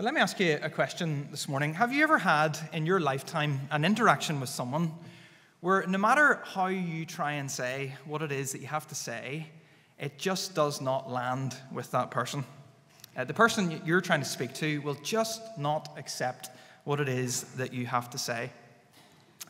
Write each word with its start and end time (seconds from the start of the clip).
Well, 0.00 0.06
let 0.06 0.14
me 0.14 0.22
ask 0.22 0.40
you 0.40 0.58
a 0.62 0.70
question 0.70 1.28
this 1.30 1.46
morning. 1.46 1.74
Have 1.74 1.92
you 1.92 2.02
ever 2.02 2.16
had 2.16 2.58
in 2.72 2.86
your 2.86 3.00
lifetime 3.00 3.60
an 3.70 3.84
interaction 3.84 4.40
with 4.40 4.48
someone 4.48 4.92
where 5.60 5.86
no 5.86 5.98
matter 5.98 6.40
how 6.42 6.68
you 6.68 7.04
try 7.04 7.32
and 7.32 7.50
say 7.50 7.92
what 8.06 8.22
it 8.22 8.32
is 8.32 8.52
that 8.52 8.62
you 8.62 8.66
have 8.66 8.88
to 8.88 8.94
say, 8.94 9.48
it 9.98 10.16
just 10.16 10.54
does 10.54 10.80
not 10.80 11.10
land 11.10 11.54
with 11.70 11.90
that 11.90 12.10
person? 12.10 12.44
Uh, 13.14 13.24
the 13.24 13.34
person 13.34 13.78
you're 13.84 14.00
trying 14.00 14.20
to 14.20 14.26
speak 14.26 14.54
to 14.54 14.80
will 14.80 14.94
just 15.02 15.42
not 15.58 15.92
accept 15.98 16.48
what 16.84 16.98
it 16.98 17.08
is 17.10 17.42
that 17.56 17.74
you 17.74 17.84
have 17.84 18.08
to 18.08 18.16
say. 18.16 18.48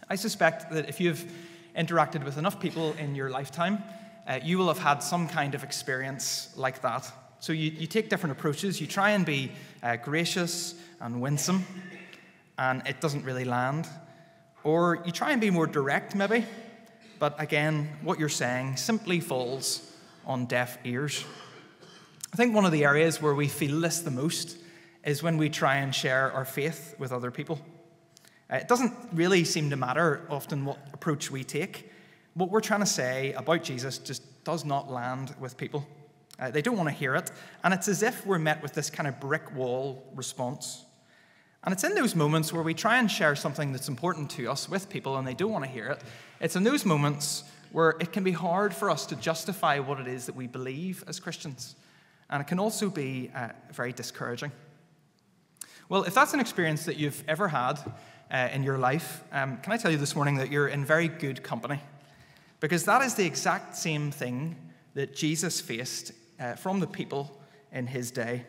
I 0.09 0.17
suspect 0.17 0.73
that 0.73 0.89
if 0.89 1.01
you've 1.01 1.31
interacted 1.79 2.25
with 2.25 2.39
enough 2.39 2.59
people 2.59 2.93
in 2.95 3.15
your 3.15 3.31
lifetime, 3.31 3.85
uh, 4.27 4.41
you 4.43 4.59
will 4.59 4.67
have 4.67 4.81
had 4.81 4.99
some 4.99 5.29
kind 5.29 5.55
of 5.55 5.63
experience 5.63 6.53
like 6.57 6.83
that. 6.83 7.09
So 7.41 7.55
you, 7.55 7.71
you 7.71 7.87
take 7.87 8.11
different 8.11 8.33
approaches. 8.33 8.81
You 8.81 8.87
try 8.87 9.11
and 9.11 9.25
be 9.25 9.53
uh, 9.83 9.97
gracious 9.97 10.75
and 11.01 11.23
winsome, 11.23 11.65
and 12.59 12.87
it 12.87 13.01
doesn't 13.01 13.25
really 13.25 13.47
land. 13.47 13.89
Or 14.63 15.03
you 15.07 15.13
try 15.13 15.33
and 15.33 15.41
be 15.41 15.49
more 15.51 15.67
direct, 15.67 16.15
maybe, 16.15 16.45
but 17.19 17.41
again, 17.41 17.89
what 18.03 18.19
you're 18.19 18.29
saying 18.29 18.77
simply 18.77 19.21
falls 19.21 19.91
on 20.27 20.45
deaf 20.45 20.77
ears. 20.85 21.25
I 22.33 22.37
think 22.37 22.55
one 22.55 22.67
of 22.67 22.73
the 22.73 22.85
areas 22.85 23.23
where 23.23 23.35
we 23.35 23.49
feel 23.49 23.81
this 23.81 24.01
the 24.01 24.11
most 24.11 24.59
is 25.03 25.23
when 25.23 25.39
we 25.39 25.49
try 25.49 25.77
and 25.77 25.95
share 25.95 26.31
our 26.33 26.45
faith 26.45 26.95
with 26.99 27.11
other 27.11 27.31
people. 27.31 27.59
Uh, 28.53 28.57
it 28.57 28.69
doesn't 28.69 28.93
really 29.13 29.45
seem 29.45 29.71
to 29.71 29.77
matter 29.77 30.27
often 30.29 30.67
what 30.67 30.79
approach 30.93 31.31
we 31.31 31.43
take. 31.43 31.91
What 32.35 32.51
we're 32.51 32.61
trying 32.61 32.81
to 32.81 32.87
say 32.87 33.33
about 33.33 33.65
Jesus 33.65 33.97
just 33.97 34.45
does 34.45 34.65
not 34.65 34.91
land 34.91 35.35
with 35.41 35.57
people. 35.57 35.87
Uh, 36.41 36.51
they 36.51 36.63
don't 36.63 36.77
want 36.77 36.89
to 36.89 36.95
hear 36.95 37.15
it. 37.15 37.31
And 37.63 37.75
it's 37.75 37.87
as 37.87 38.03
if 38.03 38.25
we're 38.25 38.39
met 38.39 38.63
with 38.63 38.73
this 38.73 38.89
kind 38.89 39.07
of 39.07 39.21
brick 39.21 39.55
wall 39.55 40.11
response. 40.15 40.85
And 41.63 41.75
it's 41.75 41.85
in 41.85 41.95
those 41.95 42.15
moments 42.15 42.53
where 42.53 42.63
we 42.63 42.73
try 42.73 42.99
and 42.99 43.11
share 43.11 43.37
something 43.37 43.73
that's 43.73 43.89
important 43.89 44.31
to 44.31 44.51
us 44.51 44.69
with 44.69 44.89
people 44.89 45.19
and 45.19 45.27
they 45.29 45.35
don't 45.35 45.53
want 45.53 45.65
to 45.65 45.71
hear 45.71 45.89
it. 45.89 46.03
It's 46.41 46.57
in 46.57 46.65
those 46.65 46.87
moments 46.87 47.45
where 47.71 47.91
it 48.01 48.13
can 48.13 48.25
be 48.25 48.33
hard 48.33 48.75
for 48.75 48.91
us 48.91 49.05
to 49.07 49.17
justify 49.17 49.79
what 49.79 50.01
it 50.01 50.09
is 50.09 50.27
that 50.27 50.35
we 50.35 50.47
believe 50.47 51.05
as 51.07 51.21
Christians. 51.21 51.77
And 52.31 52.41
it 52.41 52.47
can 52.47 52.59
also 52.59 52.89
be 52.89 53.31
uh, 53.35 53.51
very 53.73 53.93
discouraging. 53.93 54.53
Well, 55.91 56.05
if 56.05 56.15
that's 56.15 56.33
an 56.33 56.41
experience 56.41 56.87
that 56.87 56.97
you've 56.97 57.23
ever 57.29 57.49
had 57.49 57.79
uh, 58.31 58.49
in 58.53 58.63
your 58.63 58.79
life, 58.79 59.23
um, 59.33 59.59
can 59.59 59.73
I 59.73 59.77
tell 59.77 59.91
you 59.91 59.99
this 59.99 60.17
morning 60.17 60.37
that 60.37 60.51
you're 60.51 60.69
in 60.69 60.85
very 60.85 61.09
good 61.09 61.43
company? 61.43 61.81
Because 62.61 62.85
that 62.85 63.03
is 63.03 63.15
the 63.15 63.27
exact 63.27 63.77
same 63.77 64.11
thing 64.11 64.57
that 64.95 65.15
Jesus 65.15 65.61
faced 65.61 66.13
uh, 66.41 66.55
from 66.55 66.81
the 66.81 66.87
people 66.87 67.39
in 67.73 67.87
his 67.87 68.11
day. 68.11 68.45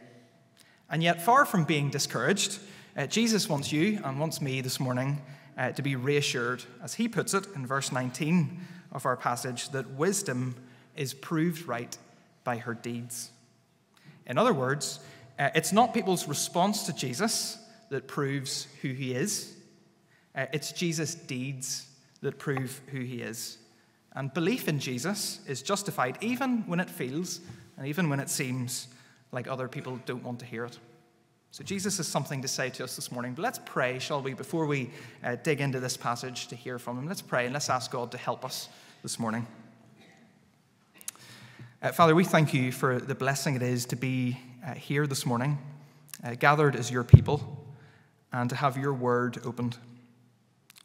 And 0.89 1.03
yet, 1.03 1.22
far 1.22 1.45
from 1.45 1.66
being 1.66 1.89
discouraged, 1.89 2.59
uh, 2.97 3.08
Jesus 3.08 3.47
wants 3.47 3.72
you 3.72 4.00
and 4.03 4.20
wants 4.20 4.42
me 4.42 4.61
this 4.61 4.80
morning 4.80 5.22
uh, 5.58 5.72
to 5.72 5.81
be 5.81 5.95
reassured, 5.95 6.64
as 6.84 6.95
he 6.95 7.08
puts 7.08 7.34
it 7.34 7.45
in 7.56 7.67
verse 7.67 7.92
19 7.92 8.59
of 8.92 9.06
our 9.06 9.16
passage, 9.16 9.69
that 9.69 9.89
wisdom 9.92 10.56
is 10.95 11.14
proved 11.14 11.67
right 11.67 11.97
by 12.44 12.58
her 12.58 12.73
deeds. 12.73 13.31
In 14.25 14.38
other 14.38 14.53
words, 14.53 15.00
uh, 15.39 15.50
it's 15.56 15.72
not 15.72 15.94
people's 15.94 16.28
response 16.28 16.84
to 16.84 16.94
Jesus 16.94 17.58
that 17.89 18.08
proves 18.08 18.67
who 18.81 18.89
he 18.89 19.14
is, 19.14 19.56
uh, 20.36 20.45
it's 20.53 20.72
Jesus' 20.72 21.16
deeds 21.16 21.88
that 22.22 22.39
prove 22.39 22.81
who 22.88 23.02
he 23.02 23.22
is. 23.22 23.58
And 24.14 24.34
belief 24.34 24.67
in 24.67 24.80
Jesus 24.80 25.39
is 25.47 25.62
justified 25.62 26.17
even 26.22 26.67
when 26.67 26.80
it 26.80 26.89
feels 26.89 27.39
and 27.82 27.88
even 27.88 28.10
when 28.10 28.20
it 28.20 28.30
seems 28.30 28.90
like 29.32 29.48
other 29.48 29.68
people 29.68 30.00
don't 30.06 30.24
want 30.24 30.38
to 30.38 30.46
hear 30.46 30.66
it. 30.66 30.78
So, 31.50 31.64
Jesus 31.64 31.98
has 31.98 32.08
something 32.08 32.44
to 32.44 32.48
say 32.48 32.70
to 32.70 32.84
us 32.84 32.96
this 32.96 33.12
morning. 33.12 33.34
But 33.34 33.42
let's 33.42 33.60
pray, 33.66 33.98
shall 33.98 34.22
we, 34.22 34.36
before 34.36 34.68
we 34.68 34.92
uh, 35.24 35.38
dig 35.42 35.62
into 35.62 35.80
this 35.80 35.98
passage 35.98 36.46
to 36.50 36.56
hear 36.56 36.78
from 36.78 37.00
him? 37.00 37.08
Let's 37.08 37.24
pray 37.24 37.46
and 37.46 37.54
let's 37.54 37.72
ask 37.72 37.90
God 37.90 38.12
to 38.12 38.20
help 38.20 38.46
us 38.46 38.70
this 39.02 39.18
morning. 39.18 39.48
Uh, 41.81 41.92
Father, 41.92 42.14
we 42.14 42.24
thank 42.24 42.53
you 42.53 42.72
for 42.72 43.00
the 43.00 43.16
blessing 43.16 43.56
it 43.56 43.64
is 43.64 43.88
to 43.88 43.96
be 43.96 44.38
uh, 44.63 44.75
here 44.75 45.08
this 45.08 45.25
morning, 45.25 45.58
uh, 46.24 46.36
gathered 46.36 46.75
as 46.75 46.92
your 46.92 47.03
people, 47.03 47.66
and 48.31 48.48
to 48.52 48.56
have 48.56 48.78
your 48.78 48.94
word 48.94 49.40
opened. 49.44 49.75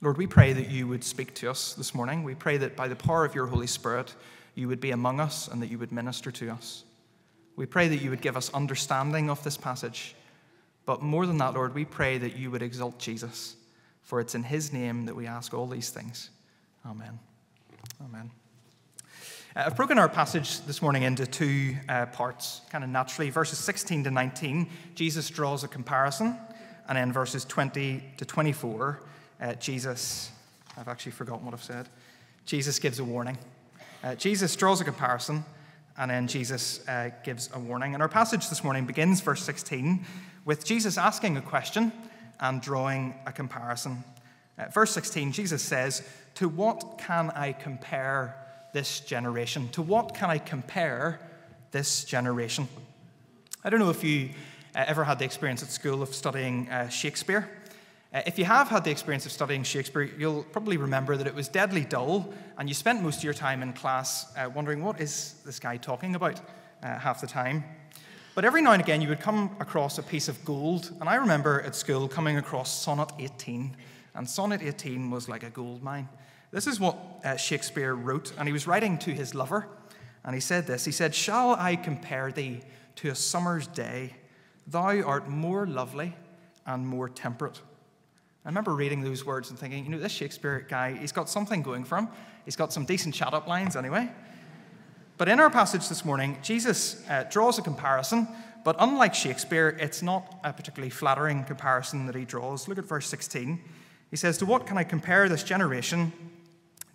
Lord, 0.00 0.16
we 0.16 0.26
pray 0.26 0.54
that 0.54 0.70
you 0.70 0.88
would 0.88 1.04
speak 1.04 1.34
to 1.34 1.50
us 1.50 1.74
this 1.74 1.94
morning. 1.94 2.22
We 2.22 2.34
pray 2.34 2.56
that 2.56 2.74
by 2.74 2.88
the 2.88 2.96
power 2.96 3.26
of 3.26 3.34
your 3.34 3.48
Holy 3.48 3.66
Spirit, 3.66 4.14
you 4.54 4.66
would 4.68 4.80
be 4.80 4.92
among 4.92 5.20
us 5.20 5.46
and 5.46 5.60
that 5.60 5.70
you 5.70 5.78
would 5.78 5.92
minister 5.92 6.30
to 6.30 6.48
us. 6.48 6.84
We 7.56 7.66
pray 7.66 7.88
that 7.88 8.02
you 8.02 8.10
would 8.10 8.20
give 8.20 8.36
us 8.36 8.52
understanding 8.52 9.30
of 9.30 9.42
this 9.42 9.56
passage. 9.56 10.14
But 10.84 11.02
more 11.02 11.26
than 11.26 11.38
that, 11.38 11.54
Lord, 11.54 11.74
we 11.74 11.84
pray 11.84 12.18
that 12.18 12.36
you 12.36 12.50
would 12.50 12.62
exalt 12.62 12.98
Jesus, 12.98 13.56
for 14.02 14.20
it's 14.20 14.34
in 14.34 14.44
his 14.44 14.72
name 14.72 15.06
that 15.06 15.16
we 15.16 15.26
ask 15.26 15.52
all 15.52 15.66
these 15.66 15.90
things. 15.90 16.30
Amen. 16.86 17.18
Amen. 18.04 18.30
Uh, 19.56 19.64
I've 19.66 19.76
broken 19.76 19.98
our 19.98 20.08
passage 20.08 20.60
this 20.66 20.82
morning 20.82 21.02
into 21.02 21.26
two 21.26 21.74
uh, 21.88 22.06
parts, 22.06 22.60
kind 22.70 22.84
of 22.84 22.90
naturally. 22.90 23.30
Verses 23.30 23.58
16 23.58 24.04
to 24.04 24.10
19, 24.10 24.68
Jesus 24.94 25.30
draws 25.30 25.64
a 25.64 25.68
comparison, 25.68 26.36
and 26.88 26.98
then 26.98 27.10
verses 27.10 27.44
20 27.46 28.02
to 28.18 28.24
24, 28.24 29.00
uh, 29.40 29.54
Jesus, 29.54 30.30
I've 30.76 30.88
actually 30.88 31.12
forgotten 31.12 31.44
what 31.44 31.54
I've 31.54 31.64
said, 31.64 31.88
Jesus 32.44 32.78
gives 32.78 32.98
a 32.98 33.04
warning. 33.04 33.38
Uh, 34.04 34.14
Jesus 34.14 34.54
draws 34.54 34.80
a 34.80 34.84
comparison, 34.84 35.44
and 35.98 36.10
then 36.10 36.26
Jesus 36.28 36.86
uh, 36.88 37.10
gives 37.24 37.48
a 37.54 37.58
warning. 37.58 37.94
And 37.94 38.02
our 38.02 38.08
passage 38.08 38.48
this 38.48 38.62
morning 38.62 38.84
begins, 38.84 39.20
verse 39.20 39.42
16, 39.42 40.04
with 40.44 40.64
Jesus 40.64 40.98
asking 40.98 41.36
a 41.36 41.42
question 41.42 41.92
and 42.40 42.60
drawing 42.60 43.14
a 43.26 43.32
comparison. 43.32 44.04
Uh, 44.58 44.66
verse 44.66 44.90
16, 44.92 45.32
Jesus 45.32 45.62
says, 45.62 46.02
To 46.34 46.48
what 46.48 46.98
can 46.98 47.30
I 47.30 47.52
compare 47.52 48.36
this 48.72 49.00
generation? 49.00 49.68
To 49.70 49.82
what 49.82 50.14
can 50.14 50.28
I 50.28 50.38
compare 50.38 51.20
this 51.70 52.04
generation? 52.04 52.68
I 53.64 53.70
don't 53.70 53.80
know 53.80 53.90
if 53.90 54.04
you 54.04 54.30
uh, 54.74 54.84
ever 54.86 55.04
had 55.04 55.18
the 55.18 55.24
experience 55.24 55.62
at 55.62 55.70
school 55.70 56.02
of 56.02 56.14
studying 56.14 56.68
uh, 56.68 56.88
Shakespeare. 56.88 57.48
Uh, 58.16 58.22
if 58.24 58.38
you 58.38 58.46
have 58.46 58.66
had 58.68 58.82
the 58.82 58.90
experience 58.90 59.26
of 59.26 59.32
studying 59.32 59.62
Shakespeare, 59.62 60.04
you'll 60.04 60.44
probably 60.44 60.78
remember 60.78 61.18
that 61.18 61.26
it 61.26 61.34
was 61.34 61.48
deadly 61.48 61.84
dull, 61.84 62.32
and 62.56 62.66
you 62.66 62.74
spent 62.74 63.02
most 63.02 63.18
of 63.18 63.24
your 63.24 63.34
time 63.34 63.62
in 63.62 63.74
class 63.74 64.34
uh, 64.38 64.48
wondering, 64.54 64.82
what 64.82 65.02
is 65.02 65.34
this 65.44 65.58
guy 65.58 65.76
talking 65.76 66.14
about 66.14 66.40
uh, 66.82 66.98
half 66.98 67.20
the 67.20 67.26
time? 67.26 67.62
But 68.34 68.46
every 68.46 68.62
now 68.62 68.72
and 68.72 68.80
again, 68.80 69.02
you 69.02 69.10
would 69.10 69.20
come 69.20 69.54
across 69.60 69.98
a 69.98 70.02
piece 70.02 70.28
of 70.28 70.42
gold, 70.46 70.92
and 70.98 71.10
I 71.10 71.16
remember 71.16 71.60
at 71.60 71.74
school 71.74 72.08
coming 72.08 72.38
across 72.38 72.82
Sonnet 72.82 73.12
18, 73.18 73.76
and 74.14 74.26
Sonnet 74.26 74.62
18 74.62 75.10
was 75.10 75.28
like 75.28 75.42
a 75.42 75.50
gold 75.50 75.82
mine. 75.82 76.08
This 76.52 76.66
is 76.66 76.80
what 76.80 76.96
uh, 77.22 77.36
Shakespeare 77.36 77.94
wrote, 77.94 78.32
and 78.38 78.48
he 78.48 78.52
was 78.54 78.66
writing 78.66 78.96
to 79.00 79.10
his 79.10 79.34
lover, 79.34 79.66
and 80.24 80.34
he 80.34 80.40
said 80.40 80.66
this 80.66 80.86
He 80.86 80.92
said, 80.92 81.14
Shall 81.14 81.50
I 81.50 81.76
compare 81.76 82.32
thee 82.32 82.62
to 82.94 83.10
a 83.10 83.14
summer's 83.14 83.66
day? 83.66 84.14
Thou 84.66 85.02
art 85.02 85.28
more 85.28 85.66
lovely 85.66 86.16
and 86.64 86.86
more 86.86 87.10
temperate. 87.10 87.60
I 88.46 88.48
remember 88.48 88.76
reading 88.76 89.02
those 89.02 89.26
words 89.26 89.50
and 89.50 89.58
thinking, 89.58 89.84
you 89.84 89.90
know, 89.90 89.98
this 89.98 90.12
Shakespeare 90.12 90.64
guy, 90.68 90.92
he's 90.92 91.10
got 91.10 91.28
something 91.28 91.62
going 91.62 91.82
for 91.82 91.98
him. 91.98 92.08
He's 92.44 92.54
got 92.54 92.72
some 92.72 92.84
decent 92.84 93.12
chat 93.12 93.34
up 93.34 93.48
lines 93.48 93.74
anyway. 93.74 94.08
But 95.18 95.28
in 95.28 95.40
our 95.40 95.50
passage 95.50 95.88
this 95.88 96.04
morning, 96.04 96.38
Jesus 96.42 97.02
uh, 97.10 97.24
draws 97.28 97.58
a 97.58 97.62
comparison, 97.62 98.28
but 98.62 98.76
unlike 98.78 99.14
Shakespeare, 99.14 99.76
it's 99.80 100.00
not 100.00 100.38
a 100.44 100.52
particularly 100.52 100.90
flattering 100.90 101.42
comparison 101.42 102.06
that 102.06 102.14
he 102.14 102.24
draws. 102.24 102.68
Look 102.68 102.78
at 102.78 102.84
verse 102.84 103.08
16. 103.08 103.60
He 104.12 104.16
says, 104.16 104.38
To 104.38 104.46
what 104.46 104.64
can 104.64 104.78
I 104.78 104.84
compare 104.84 105.28
this 105.28 105.42
generation? 105.42 106.12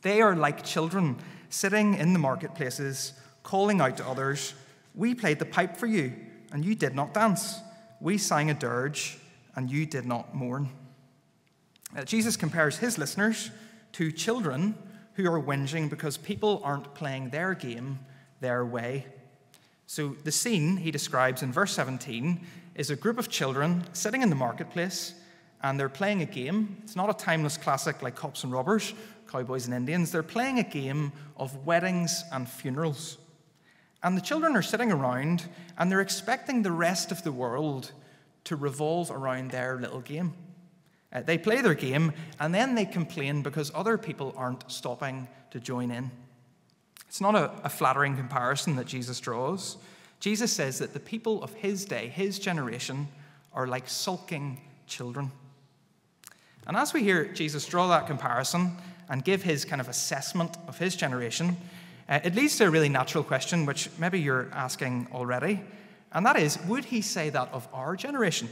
They 0.04 0.22
are 0.22 0.38
like 0.38 0.64
children 0.64 1.18
sitting 1.50 1.96
in 1.96 2.14
the 2.14 2.20
marketplaces, 2.20 3.12
calling 3.44 3.82
out 3.82 3.98
to 3.98 4.08
others, 4.08 4.54
We 4.96 5.16
played 5.16 5.40
the 5.40 5.46
pipe 5.46 5.76
for 5.76 5.88
you, 5.88 6.14
and 6.54 6.64
you 6.64 6.76
did 6.76 6.96
not 6.96 7.14
dance. 7.14 7.60
We 8.00 8.18
sang 8.18 8.50
a 8.50 8.54
dirge, 8.54 9.18
and 9.54 9.70
you 9.70 9.86
did 9.86 10.06
not 10.06 10.34
mourn. 10.34 10.70
Jesus 12.06 12.38
compares 12.38 12.78
his 12.78 12.98
listeners 12.98 13.52
to 13.94 14.12
children 14.12 14.76
who 15.16 15.32
are 15.32 15.42
whinging 15.42 15.90
because 15.90 16.18
people 16.18 16.62
aren't 16.64 16.94
playing 16.94 17.30
their 17.30 17.54
game 17.54 18.00
their 18.40 18.66
way. 18.66 19.06
So, 19.88 20.16
the 20.24 20.32
scene 20.32 20.78
he 20.78 20.90
describes 20.90 21.44
in 21.44 21.52
verse 21.52 21.74
17 21.74 22.46
is 22.76 22.90
a 22.90 22.96
group 22.96 23.20
of 23.20 23.30
children 23.30 23.84
sitting 23.94 24.22
in 24.22 24.30
the 24.30 24.36
marketplace 24.36 25.14
and 25.64 25.80
they're 25.80 25.90
playing 25.90 26.22
a 26.22 26.26
game. 26.26 26.78
It's 26.84 26.96
not 26.96 27.10
a 27.10 27.14
timeless 27.14 27.58
classic 27.58 28.02
like 28.02 28.16
Cops 28.16 28.44
and 28.44 28.54
Robbers, 28.54 28.94
Cowboys 29.28 29.66
and 29.66 29.76
Indians. 29.76 30.12
They're 30.12 30.24
playing 30.24 30.60
a 30.60 30.64
game 30.64 31.12
of 31.38 31.66
weddings 31.66 32.24
and 32.32 32.48
funerals. 32.48 33.18
And 34.04 34.18
the 34.18 34.22
children 34.22 34.56
are 34.56 34.64
sitting 34.64 34.92
around 34.92 35.46
and 35.78 35.92
they're 35.92 36.02
expecting 36.02 36.64
the 36.64 36.72
rest 36.72 37.12
of 37.12 37.24
the 37.24 37.32
world 37.32 37.92
to 38.46 38.56
revolve 38.56 39.12
around 39.12 39.52
their 39.52 39.78
little 39.78 40.02
game. 40.02 40.34
Uh, 41.14 41.22
they 41.22 41.38
play 41.38 41.62
their 41.62 41.74
game 41.74 42.14
and 42.40 42.54
then 42.54 42.76
they 42.76 42.86
complain 42.86 43.42
because 43.42 43.72
other 43.76 43.98
people 43.98 44.34
aren't 44.38 44.70
stopping 44.72 45.28
to 45.52 45.60
join 45.60 45.92
in. 45.92 46.10
It's 47.08 47.20
not 47.20 47.36
a, 47.36 47.52
a, 47.66 47.70
flattering 47.70 48.16
comparison 48.16 48.78
that 48.78 48.88
Jesus 48.88 49.20
draws. 49.20 49.76
Jesus 50.22 50.54
says 50.54 50.80
that 50.80 50.94
the 50.94 51.00
people 51.00 51.44
of 51.44 51.54
his 51.56 51.84
day, 51.84 52.08
his 52.08 52.40
generation, 52.40 53.10
are 53.54 53.68
like 53.68 53.90
sulking 53.90 54.62
children. 54.88 55.32
And 56.68 56.78
as 56.78 56.94
we 56.94 57.04
hear 57.04 57.26
Jesus 57.26 57.66
draw 57.66 57.90
that 57.90 58.08
comparison 58.08 58.72
and 59.10 59.26
give 59.26 59.44
his 59.44 59.66
kind 59.66 59.82
of 59.82 59.90
assessment 59.90 60.56
of 60.68 60.78
his 60.78 60.96
generation, 60.96 61.58
uh, 62.08 62.20
it 62.24 62.36
leads 62.36 62.56
to 62.58 62.66
a 62.66 62.70
really 62.70 62.88
natural 62.88 63.24
question, 63.24 63.66
which 63.66 63.90
maybe 63.98 64.22
you're 64.22 64.50
asking 64.54 65.08
already. 65.12 65.60
And 66.14 66.26
that 66.26 66.40
is 66.40 66.60
would 66.68 66.86
he 66.86 67.02
say 67.02 67.30
that 67.30 67.50
of 67.52 67.68
our 67.74 67.98
generation? 67.98 68.48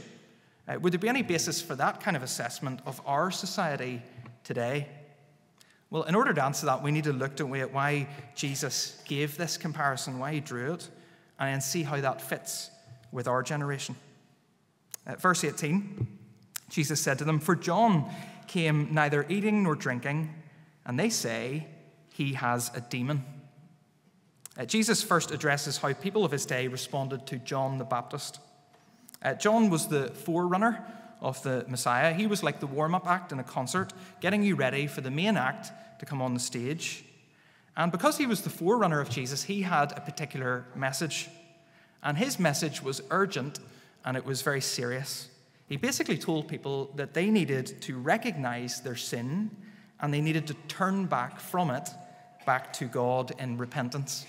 Uh, 0.70 0.78
would 0.78 0.92
there 0.92 1.00
be 1.00 1.08
any 1.08 1.22
basis 1.22 1.60
for 1.60 1.74
that 1.74 2.00
kind 2.00 2.16
of 2.16 2.22
assessment 2.22 2.80
of 2.86 3.00
our 3.04 3.30
society 3.30 4.00
today? 4.44 4.86
Well, 5.90 6.04
in 6.04 6.14
order 6.14 6.32
to 6.32 6.44
answer 6.44 6.66
that, 6.66 6.82
we 6.82 6.92
need 6.92 7.04
to 7.04 7.12
look, 7.12 7.34
don't 7.34 7.50
we, 7.50 7.60
at 7.60 7.72
why 7.72 8.08
Jesus 8.36 9.02
gave 9.08 9.36
this 9.36 9.56
comparison, 9.56 10.20
why 10.20 10.34
he 10.34 10.40
drew 10.40 10.74
it, 10.74 10.88
and 11.40 11.52
then 11.52 11.60
see 11.60 11.82
how 11.82 12.00
that 12.00 12.22
fits 12.22 12.70
with 13.10 13.26
our 13.26 13.42
generation. 13.42 13.96
At 15.06 15.20
verse 15.20 15.42
18, 15.42 16.06
Jesus 16.68 17.00
said 17.00 17.18
to 17.18 17.24
them, 17.24 17.40
For 17.40 17.56
John 17.56 18.08
came 18.46 18.94
neither 18.94 19.26
eating 19.28 19.64
nor 19.64 19.74
drinking, 19.74 20.32
and 20.86 21.00
they 21.00 21.10
say 21.10 21.66
he 22.12 22.34
has 22.34 22.70
a 22.76 22.80
demon. 22.80 23.24
Uh, 24.56 24.66
Jesus 24.66 25.02
first 25.02 25.32
addresses 25.32 25.78
how 25.78 25.92
people 25.94 26.24
of 26.24 26.30
his 26.30 26.46
day 26.46 26.68
responded 26.68 27.26
to 27.26 27.38
John 27.38 27.78
the 27.78 27.84
Baptist. 27.84 28.38
Uh, 29.22 29.34
John 29.34 29.70
was 29.70 29.88
the 29.88 30.08
forerunner 30.08 30.84
of 31.20 31.42
the 31.42 31.64
Messiah. 31.68 32.12
He 32.12 32.26
was 32.26 32.42
like 32.42 32.60
the 32.60 32.66
warm 32.66 32.94
up 32.94 33.06
act 33.06 33.32
in 33.32 33.38
a 33.38 33.44
concert, 33.44 33.92
getting 34.20 34.42
you 34.42 34.56
ready 34.56 34.86
for 34.86 35.00
the 35.00 35.10
main 35.10 35.36
act 35.36 35.70
to 35.98 36.06
come 36.06 36.22
on 36.22 36.34
the 36.34 36.40
stage. 36.40 37.04
And 37.76 37.92
because 37.92 38.18
he 38.18 38.26
was 38.26 38.42
the 38.42 38.50
forerunner 38.50 39.00
of 39.00 39.10
Jesus, 39.10 39.44
he 39.44 39.62
had 39.62 39.92
a 39.92 40.00
particular 40.00 40.64
message. 40.74 41.28
And 42.02 42.16
his 42.16 42.38
message 42.38 42.82
was 42.82 43.02
urgent 43.10 43.60
and 44.04 44.16
it 44.16 44.24
was 44.24 44.42
very 44.42 44.60
serious. 44.60 45.28
He 45.68 45.76
basically 45.76 46.18
told 46.18 46.48
people 46.48 46.90
that 46.96 47.14
they 47.14 47.30
needed 47.30 47.80
to 47.82 47.98
recognize 47.98 48.80
their 48.80 48.96
sin 48.96 49.50
and 50.00 50.12
they 50.12 50.20
needed 50.20 50.46
to 50.48 50.54
turn 50.68 51.06
back 51.06 51.38
from 51.38 51.70
it 51.70 51.88
back 52.46 52.72
to 52.72 52.86
God 52.86 53.32
in 53.38 53.58
repentance. 53.58 54.26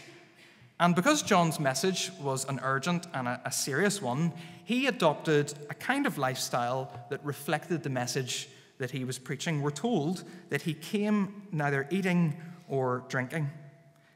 And 0.81 0.95
because 0.95 1.21
John's 1.21 1.59
message 1.59 2.11
was 2.19 2.43
an 2.45 2.59
urgent 2.63 3.05
and 3.13 3.27
a, 3.27 3.39
a, 3.45 3.51
serious 3.51 4.01
one, 4.01 4.33
he 4.63 4.87
adopted 4.87 5.53
a 5.69 5.75
kind 5.75 6.07
of 6.07 6.17
lifestyle 6.17 6.91
that 7.11 7.23
reflected 7.23 7.83
the 7.83 7.91
message 7.91 8.49
that 8.79 8.89
he 8.89 9.05
was 9.05 9.19
preaching. 9.19 9.61
We're 9.61 9.69
told 9.69 10.23
that 10.49 10.63
he 10.63 10.73
came 10.73 11.43
neither 11.51 11.87
eating 11.91 12.35
or 12.67 13.03
drinking. 13.09 13.51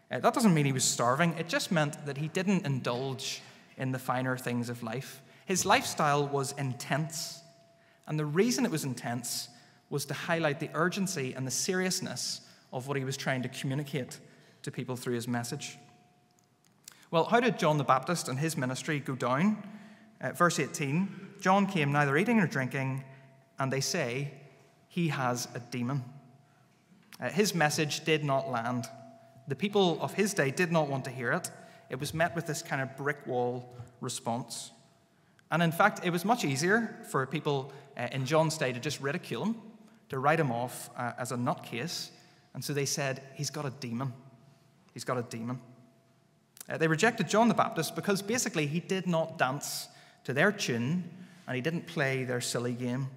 Uh, 0.10 0.18
that 0.18 0.34
doesn't 0.34 0.56
mean 0.56 0.66
he 0.66 0.72
was 0.72 0.84
starving, 0.84 1.36
it 1.38 1.48
just 1.48 1.72
meant 1.72 2.04
that 2.08 2.18
he 2.18 2.30
didn't 2.30 2.66
indulge 2.66 3.44
in 3.78 3.92
the 3.92 4.00
finer 4.00 4.36
things 4.36 4.68
of 4.68 4.82
life. 4.82 5.22
His 5.46 5.68
lifestyle 5.68 6.28
was 6.28 6.54
intense. 6.54 7.44
And 8.08 8.18
the 8.18 8.26
reason 8.26 8.66
it 8.66 8.72
was 8.72 8.86
intense 8.86 9.50
was 9.92 10.04
to 10.06 10.16
highlight 10.16 10.60
the 10.60 10.72
urgency 10.74 11.36
and 11.36 11.46
the 11.46 11.52
seriousness 11.52 12.42
of 12.74 12.88
what 12.88 12.98
he 12.98 13.06
was 13.06 13.18
trying 13.18 13.44
to 13.44 13.50
communicate 13.50 14.20
to 14.64 14.72
people 14.72 14.96
through 14.96 15.14
his 15.14 15.28
message. 15.28 15.78
Well, 17.16 17.24
how 17.24 17.40
did 17.40 17.58
John 17.58 17.78
the 17.78 17.86
Baptist 17.86 18.28
and 18.28 18.38
his 18.38 18.58
ministry 18.58 19.00
go 19.00 19.16
down? 19.16 19.64
Uh, 20.20 20.34
verse 20.34 20.60
18 20.60 21.08
John 21.40 21.66
came 21.66 21.94
neither 21.94 22.18
eating 22.18 22.40
nor 22.40 22.46
drinking, 22.46 23.06
and 23.58 23.72
they 23.72 23.80
say 23.80 24.34
he 24.90 25.08
has 25.08 25.48
a 25.56 25.60
demon. 25.60 26.04
Uh, 27.18 27.30
his 27.30 27.56
message 27.56 28.04
did 28.04 28.26
not 28.26 28.52
land. 28.52 28.88
The 29.48 29.56
people 29.56 29.98
of 30.02 30.14
his 30.14 30.34
day 30.34 30.52
did 30.52 30.74
not 30.74 30.90
want 30.90 31.06
to 31.06 31.10
hear 31.10 31.32
it. 31.32 31.50
It 31.90 32.02
was 32.02 32.14
met 32.14 32.36
with 32.36 32.48
this 32.48 32.62
kind 32.62 32.82
of 32.82 32.98
brick 32.98 33.26
wall 33.26 33.74
response. 34.02 34.72
And 35.52 35.64
in 35.64 35.72
fact, 35.72 36.02
it 36.04 36.10
was 36.10 36.26
much 36.26 36.44
easier 36.44 37.00
for 37.12 37.26
people 37.26 37.72
uh, 37.98 38.10
in 38.12 38.26
John's 38.26 38.58
day 38.58 38.74
to 38.74 38.80
just 38.82 39.00
ridicule 39.00 39.46
him, 39.46 39.56
to 40.10 40.20
write 40.20 40.42
him 40.42 40.52
off 40.52 40.90
uh, 40.98 41.14
as 41.18 41.32
a 41.32 41.38
nutcase. 41.38 42.10
And 42.54 42.62
so 42.62 42.74
they 42.74 42.86
said, 42.86 43.24
He's 43.36 43.52
got 43.52 43.66
a 43.66 43.72
demon. 43.80 44.12
He's 44.94 45.06
got 45.06 45.18
a 45.18 45.24
demon. 45.24 45.62
Uh, 46.68 46.78
they 46.78 46.88
rejected 46.88 47.30
John 47.30 47.48
the 47.48 47.54
Baptist 47.54 47.96
because 47.96 48.22
basically 48.22 48.66
he 48.66 48.80
did 48.80 49.08
not 49.08 49.38
dance 49.38 49.88
to 50.24 50.34
their 50.34 50.52
tune 50.52 51.10
and 51.48 51.56
he 51.56 51.62
didn't 51.62 51.86
play 51.86 52.24
their 52.24 52.42
silly 52.42 52.74
game. 52.74 53.08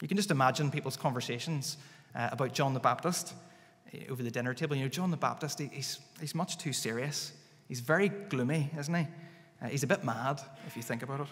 You 0.00 0.08
can 0.08 0.16
just 0.16 0.30
imagine 0.30 0.70
people's 0.70 0.96
conversations 0.96 1.76
uh, 2.14 2.30
about 2.32 2.54
John 2.54 2.72
the 2.72 2.80
Baptist 2.80 3.34
uh, 3.94 4.10
over 4.10 4.22
the 4.22 4.30
dinner 4.30 4.54
table. 4.54 4.76
You 4.76 4.84
know, 4.84 4.88
John 4.88 5.10
the 5.10 5.16
Baptist, 5.16 5.58
he, 5.58 5.68
he's, 5.72 5.98
he's 6.20 6.34
much 6.34 6.56
too 6.56 6.72
serious. 6.72 7.32
He's 7.68 7.80
very 7.80 8.08
gloomy, 8.08 8.70
isn't 8.78 8.94
he? 8.94 9.06
Uh, 9.62 9.68
he's 9.68 9.82
a 9.82 9.86
bit 9.86 10.04
mad, 10.04 10.40
if 10.66 10.76
you 10.76 10.82
think 10.82 11.02
about 11.02 11.20
it. 11.20 11.26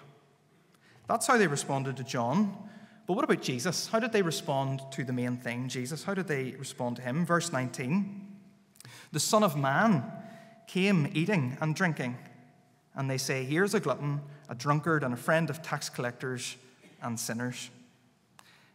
That's 1.09 1.27
how 1.27 1.39
they 1.39 1.47
responded 1.47 1.97
to 1.97 2.05
John. 2.05 2.55
But 3.07 3.15
what 3.15 3.25
about 3.25 3.41
Jesus? 3.41 3.89
How 3.89 3.99
did 3.99 4.13
they 4.13 4.21
respond 4.21 4.83
to 4.93 5.03
the 5.03 5.15
main 5.15 5.39
thing, 5.39 5.69
Jesus? 5.69 6.05
How 6.05 6.13
did 6.13 6.29
they 6.29 6.55
respond 6.59 6.97
to 6.97 7.03
him? 7.03 7.25
Verse 7.25 7.51
19 7.51 8.27
The 9.13 9.21
Son 9.21 9.43
of 9.43 9.57
Man 9.57 10.05
came 10.69 11.11
eating 11.13 11.59
and 11.61 11.75
drinking. 11.75 12.17
And 12.95 13.11
they 13.11 13.19
say, 13.19 13.45
Here's 13.45 13.75
a 13.75 13.81
glutton, 13.81 14.21
a 14.49 14.55
drunkard, 14.55 15.03
and 15.03 15.13
a 15.13 15.17
friend 15.17 15.51
of 15.51 15.63
tax 15.63 15.89
collectors 15.89 16.57
and 17.03 17.19
sinners. 17.19 17.71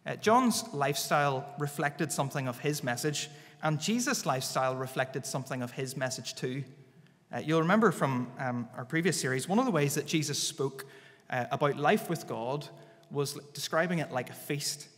Uh, 0.06 0.18
John's 0.18 0.66
lifestyle 0.74 1.45
reflected 1.57 2.12
something 2.12 2.50
of 2.50 2.60
his 2.60 2.84
message, 2.84 3.30
and 3.62 3.80
Jesus' 3.80 4.25
lifestyle 4.25 4.75
reflected 4.75 5.25
something 5.25 5.62
of 5.62 5.72
his 5.72 5.95
message 5.95 6.36
too. 6.36 6.63
Uh, 7.34 7.40
you'll 7.40 7.62
remember 7.62 7.92
from 7.92 8.30
um, 8.38 8.68
our 8.75 8.84
previous 8.84 9.19
series, 9.19 9.48
one 9.48 9.60
of 9.60 9.66
the 9.66 9.72
ways 9.72 9.96
that 9.96 10.06
Jesus 10.06 10.38
spoke 10.38 10.86
uh, 11.30 11.46
about 11.51 11.78
life 11.78 12.10
with 12.10 12.28
God 12.28 12.68
was 13.12 13.34
describing 13.54 14.00
it 14.00 14.12
like 14.12 14.30
a 14.30 14.34
feast. 14.34 14.89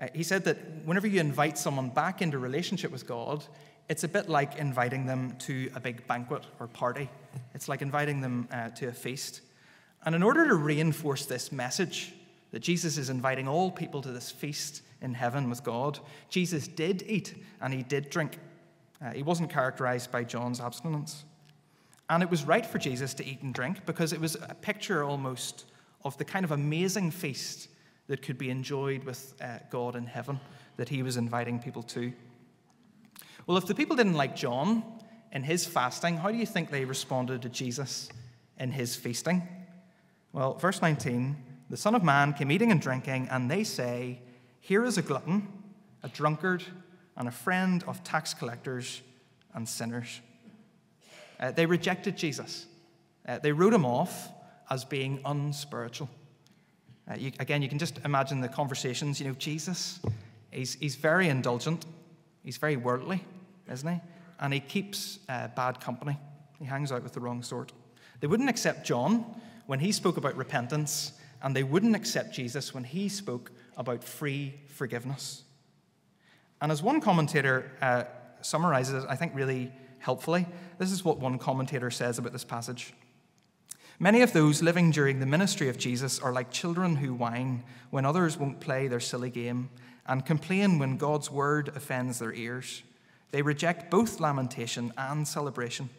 Uh, 0.00 0.06
he 0.14 0.22
said 0.22 0.44
that 0.44 0.58
whenever 0.84 1.06
you 1.06 1.20
invite 1.20 1.58
someone 1.58 1.88
back 1.88 2.22
into 2.22 2.38
relationship 2.38 2.92
with 2.92 3.06
God, 3.06 3.44
it's 3.88 4.04
a 4.04 4.08
bit 4.08 4.28
like 4.28 4.56
inviting 4.56 5.06
them 5.06 5.36
to 5.40 5.70
a 5.74 5.80
big 5.80 6.06
banquet 6.06 6.44
or 6.58 6.66
party. 6.66 7.08
It's 7.54 7.68
like 7.68 7.82
inviting 7.82 8.20
them 8.20 8.48
uh, 8.50 8.70
to 8.70 8.88
a 8.88 8.92
feast. 8.92 9.42
And 10.04 10.14
in 10.14 10.22
order 10.22 10.46
to 10.48 10.54
reinforce 10.54 11.26
this 11.26 11.52
message 11.52 12.12
that 12.50 12.60
Jesus 12.60 12.98
is 12.98 13.10
inviting 13.10 13.48
all 13.48 13.70
people 13.70 14.02
to 14.02 14.10
this 14.10 14.30
feast 14.30 14.82
in 15.02 15.14
heaven 15.14 15.48
with 15.48 15.62
God, 15.62 15.98
Jesus 16.30 16.68
did 16.68 17.04
eat 17.06 17.34
and 17.60 17.72
he 17.72 17.82
did 17.82 18.10
drink. 18.10 18.38
Uh, 19.04 19.10
he 19.10 19.22
wasn't 19.22 19.50
characterized 19.50 20.10
by 20.10 20.24
John's 20.24 20.60
abstinence. 20.60 21.24
And 22.08 22.22
it 22.22 22.30
was 22.30 22.44
right 22.44 22.64
for 22.64 22.78
Jesus 22.78 23.14
to 23.14 23.26
eat 23.26 23.42
and 23.42 23.52
drink 23.52 23.84
because 23.84 24.12
it 24.12 24.20
was 24.20 24.36
a 24.36 24.54
picture 24.54 25.04
almost 25.04 25.64
of 26.04 26.16
the 26.18 26.24
kind 26.24 26.44
of 26.44 26.52
amazing 26.52 27.10
feast 27.10 27.68
that 28.06 28.22
could 28.22 28.38
be 28.38 28.50
enjoyed 28.50 29.02
with 29.04 29.34
uh, 29.40 29.58
God 29.70 29.96
in 29.96 30.06
heaven 30.06 30.38
that 30.76 30.88
he 30.88 31.02
was 31.02 31.16
inviting 31.16 31.58
people 31.58 31.82
to. 31.82 32.12
Well, 33.46 33.56
if 33.56 33.66
the 33.66 33.74
people 33.76 33.94
didn't 33.94 34.14
like 34.14 34.34
John 34.34 34.82
in 35.30 35.44
his 35.44 35.64
fasting, 35.66 36.16
how 36.16 36.32
do 36.32 36.36
you 36.36 36.46
think 36.46 36.70
they 36.70 36.84
responded 36.84 37.42
to 37.42 37.48
Jesus 37.48 38.08
in 38.58 38.72
his 38.72 38.96
feasting? 38.96 39.46
Well, 40.32 40.54
verse 40.54 40.82
19 40.82 41.36
the 41.68 41.76
Son 41.76 41.96
of 41.96 42.04
Man 42.04 42.32
came 42.32 42.52
eating 42.52 42.70
and 42.70 42.80
drinking, 42.80 43.26
and 43.28 43.50
they 43.50 43.64
say, 43.64 44.20
Here 44.60 44.84
is 44.84 44.98
a 44.98 45.02
glutton, 45.02 45.48
a 46.04 46.08
drunkard, 46.08 46.62
and 47.16 47.26
a 47.26 47.32
friend 47.32 47.82
of 47.88 48.04
tax 48.04 48.34
collectors 48.34 49.02
and 49.52 49.68
sinners. 49.68 50.20
Uh, 51.40 51.50
they 51.50 51.66
rejected 51.66 52.16
Jesus. 52.16 52.66
Uh, 53.26 53.40
they 53.40 53.50
wrote 53.50 53.74
him 53.74 53.84
off 53.84 54.28
as 54.70 54.84
being 54.84 55.20
unspiritual. 55.24 56.08
Uh, 57.10 57.16
you, 57.16 57.32
again, 57.40 57.62
you 57.62 57.68
can 57.68 57.78
just 57.80 57.98
imagine 58.04 58.40
the 58.40 58.48
conversations. 58.48 59.18
You 59.18 59.26
know, 59.26 59.34
Jesus, 59.34 59.98
he's, 60.52 60.74
he's 60.74 60.94
very 60.94 61.28
indulgent, 61.28 61.84
he's 62.44 62.58
very 62.58 62.76
worldly 62.76 63.24
isn't 63.70 63.88
he? 63.88 64.00
And 64.40 64.52
he 64.52 64.60
keeps 64.60 65.18
uh, 65.28 65.48
bad 65.48 65.80
company. 65.80 66.18
He 66.58 66.64
hangs 66.64 66.92
out 66.92 67.02
with 67.02 67.12
the 67.12 67.20
wrong 67.20 67.42
sort. 67.42 67.72
They 68.20 68.26
wouldn't 68.26 68.48
accept 68.48 68.86
John 68.86 69.24
when 69.66 69.80
he 69.80 69.92
spoke 69.92 70.16
about 70.16 70.36
repentance, 70.36 71.12
and 71.42 71.54
they 71.54 71.62
wouldn't 71.62 71.96
accept 71.96 72.34
Jesus 72.34 72.72
when 72.72 72.84
he 72.84 73.08
spoke 73.08 73.50
about 73.76 74.02
free 74.02 74.54
forgiveness. 74.68 75.42
And 76.60 76.72
as 76.72 76.82
one 76.82 77.00
commentator 77.00 77.70
uh, 77.82 78.04
summarizes 78.40 79.04
it, 79.04 79.10
I 79.10 79.16
think 79.16 79.34
really 79.34 79.72
helpfully, 79.98 80.46
this 80.78 80.92
is 80.92 81.04
what 81.04 81.18
one 81.18 81.38
commentator 81.38 81.90
says 81.90 82.18
about 82.18 82.32
this 82.32 82.44
passage. 82.44 82.94
Many 83.98 84.20
of 84.20 84.32
those 84.32 84.62
living 84.62 84.90
during 84.90 85.20
the 85.20 85.26
ministry 85.26 85.68
of 85.68 85.78
Jesus 85.78 86.18
are 86.18 86.32
like 86.32 86.50
children 86.50 86.96
who 86.96 87.14
whine 87.14 87.64
when 87.90 88.04
others 88.04 88.36
won't 88.36 88.60
play 88.60 88.88
their 88.88 89.00
silly 89.00 89.30
game 89.30 89.70
and 90.06 90.24
complain 90.24 90.78
when 90.78 90.98
God's 90.98 91.30
word 91.30 91.70
offends 91.74 92.18
their 92.18 92.32
ears. 92.32 92.82
They 93.30 93.42
reject 93.42 93.90
both 93.90 94.20
lamentation 94.20 94.92
and 94.96 95.26
celebration. 95.26 95.90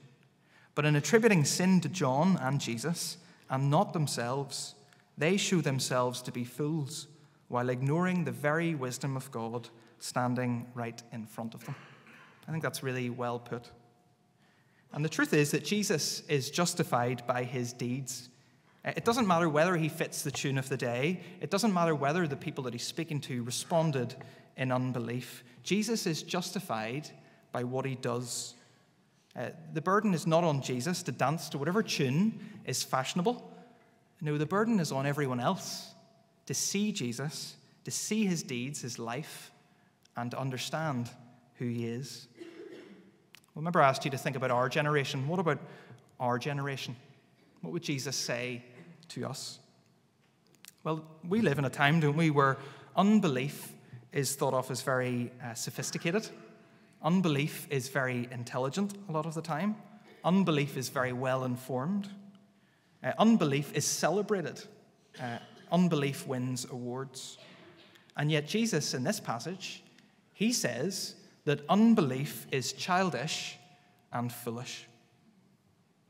But 0.76 0.86
in 0.86 0.96
attributing 0.96 1.46
sin 1.46 1.82
to 1.82 1.90
John 1.90 2.38
and 2.42 2.62
Jesus, 2.62 3.18
and 3.50 3.70
not 3.70 3.94
themselves, 3.94 4.76
they 5.18 5.38
show 5.38 5.62
themselves 5.62 6.22
to 6.24 6.32
be 6.32 6.44
fools 6.44 7.08
while 7.48 7.70
ignoring 7.70 8.24
the 8.24 8.32
very 8.32 8.76
wisdom 8.76 9.16
of 9.16 9.32
God 9.32 9.70
standing 10.00 10.68
right 10.74 11.02
in 11.12 11.26
front 11.26 11.54
of 11.54 11.66
them. 11.66 11.76
I 12.48 12.52
think 12.52 12.64
that's 12.64 12.84
really 12.84 13.10
well 13.10 13.40
put. 13.40 13.72
And 14.94 15.04
the 15.04 15.10
truth 15.10 15.34
is 15.34 15.52
that 15.52 15.66
Jesus 15.66 16.24
is 16.28 16.50
justified 16.50 17.26
by 17.28 17.44
his 17.44 17.74
deeds. 17.74 18.30
It 18.86 19.04
doesn't 19.04 19.28
matter 19.28 19.50
whether 19.50 19.76
he 19.76 19.90
fits 19.90 20.22
the 20.22 20.32
tune 20.32 20.58
of 20.58 20.70
the 20.70 20.78
day, 20.78 21.22
it 21.42 21.50
doesn't 21.50 21.74
matter 21.74 21.94
whether 21.94 22.26
the 22.26 22.38
people 22.38 22.64
that 22.66 22.74
he's 22.74 22.88
speaking 22.88 23.20
to 23.22 23.44
responded 23.44 24.16
in 24.58 24.72
unbelief. 24.72 25.44
Jesus 25.64 26.06
is 26.06 26.24
justified 26.24 27.10
by 27.52 27.64
what 27.64 27.86
he 27.86 27.96
does. 27.96 28.56
Uh, 29.36 29.50
the 29.74 29.82
burden 29.82 30.14
is 30.14 30.26
not 30.26 30.44
on 30.44 30.62
Jesus 30.62 31.04
to 31.04 31.12
dance 31.12 31.50
to 31.50 31.58
whatever 31.58 31.84
tune 31.84 32.40
is 32.66 32.84
fashionable. 32.84 33.54
No, 34.20 34.38
the 34.38 34.46
burden 34.46 34.80
is 34.80 34.92
on 34.92 35.06
everyone 35.06 35.40
else 35.40 35.94
to 36.48 36.54
see 36.54 36.92
Jesus, 36.92 37.56
to 37.84 37.92
see 37.92 38.26
his 38.26 38.42
deeds, 38.42 38.82
his 38.82 38.98
life, 38.98 39.52
and 40.16 40.32
to 40.32 40.40
understand 40.40 41.10
who 41.56 41.66
he 41.66 41.86
is. 41.86 42.28
Remember, 43.54 43.82
I 43.82 43.90
asked 43.90 44.06
you 44.06 44.12
to 44.12 44.18
think 44.18 44.36
about 44.36 44.52
our 44.52 44.70
generation. 44.70 45.28
What 45.28 45.40
about 45.40 45.60
our 46.20 46.40
generation? 46.40 46.96
What 47.62 47.74
would 47.74 47.84
Jesus 47.84 48.16
say 48.16 48.64
to 49.10 49.28
us? 49.28 49.60
Well, 50.84 51.04
we 51.28 51.42
live 51.42 51.60
in 51.60 51.66
a 51.66 51.70
time, 51.70 52.00
don't 52.00 52.16
we, 52.16 52.30
where 52.30 52.58
unbelief 52.96 53.74
is 54.12 54.36
thought 54.36 54.54
of 54.54 54.70
as 54.72 54.82
very 54.82 55.32
uh, 55.44 55.54
sophisticated. 55.54 56.30
Unbelief 57.02 57.68
is 57.70 57.90
very 57.90 58.28
intelligent 58.32 58.94
a 59.10 59.12
lot 59.12 59.26
of 59.26 59.34
the 59.34 59.42
time. 59.42 59.76
Unbelief 60.24 60.78
is 60.78 60.90
very 60.90 61.14
well 61.14 61.44
informed. 61.44 62.10
Uh, 63.04 63.12
unbelief 63.20 63.72
is 63.74 63.86
celebrated. 63.86 64.64
Uh, 65.22 65.38
unbelief 65.72 66.28
wins 66.28 66.66
awards. 66.72 67.38
And 68.16 68.32
yet, 68.32 68.48
Jesus, 68.48 68.94
in 68.94 69.04
this 69.04 69.20
passage, 69.20 69.84
he 70.34 70.52
says 70.52 71.16
that 71.46 71.62
unbelief 71.70 72.48
is 72.52 72.74
childish 72.74 73.58
and 74.12 74.32
foolish. 74.32 74.88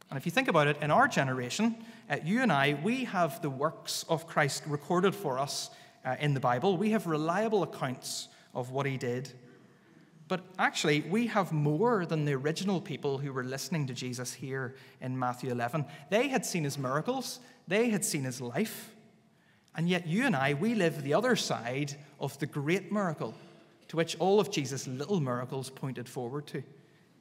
And 0.09 0.17
if 0.17 0.25
you 0.25 0.31
think 0.31 0.47
about 0.47 0.67
it, 0.67 0.77
in 0.81 0.89
our 0.89 1.07
generation, 1.07 1.75
uh, 2.09 2.17
you 2.23 2.41
and 2.41 2.51
I, 2.51 2.79
we 2.81 3.03
have 3.05 3.41
the 3.41 3.49
works 3.49 4.05
of 4.07 4.25
Christ 4.25 4.63
recorded 4.65 5.13
for 5.13 5.37
us 5.37 5.69
uh, 6.05 6.15
in 6.19 6.33
the 6.33 6.39
Bible. 6.39 6.77
We 6.77 6.91
have 6.91 7.07
reliable 7.07 7.63
accounts 7.63 8.27
of 8.53 8.71
what 8.71 8.85
he 8.85 8.97
did. 8.97 9.31
But 10.27 10.41
actually, 10.59 11.01
we 11.01 11.27
have 11.27 11.51
more 11.51 12.05
than 12.05 12.25
the 12.25 12.33
original 12.33 12.81
people 12.81 13.17
who 13.17 13.31
were 13.31 13.43
listening 13.43 13.87
to 13.87 13.93
Jesus 13.93 14.33
here 14.33 14.75
in 14.99 15.17
Matthew 15.17 15.51
11. 15.51 15.85
They 16.09 16.27
had 16.27 16.45
seen 16.45 16.63
his 16.63 16.77
miracles, 16.77 17.39
they 17.67 17.89
had 17.89 18.03
seen 18.03 18.23
his 18.23 18.41
life. 18.41 18.93
And 19.75 19.87
yet, 19.87 20.07
you 20.07 20.25
and 20.25 20.35
I, 20.35 20.55
we 20.55 20.73
live 20.73 21.03
the 21.03 21.13
other 21.13 21.35
side 21.35 21.95
of 22.19 22.37
the 22.39 22.47
great 22.47 22.91
miracle 22.91 23.35
to 23.89 23.95
which 23.95 24.17
all 24.19 24.39
of 24.39 24.51
Jesus' 24.51 24.87
little 24.87 25.19
miracles 25.19 25.69
pointed 25.69 26.09
forward 26.09 26.47
to 26.47 26.63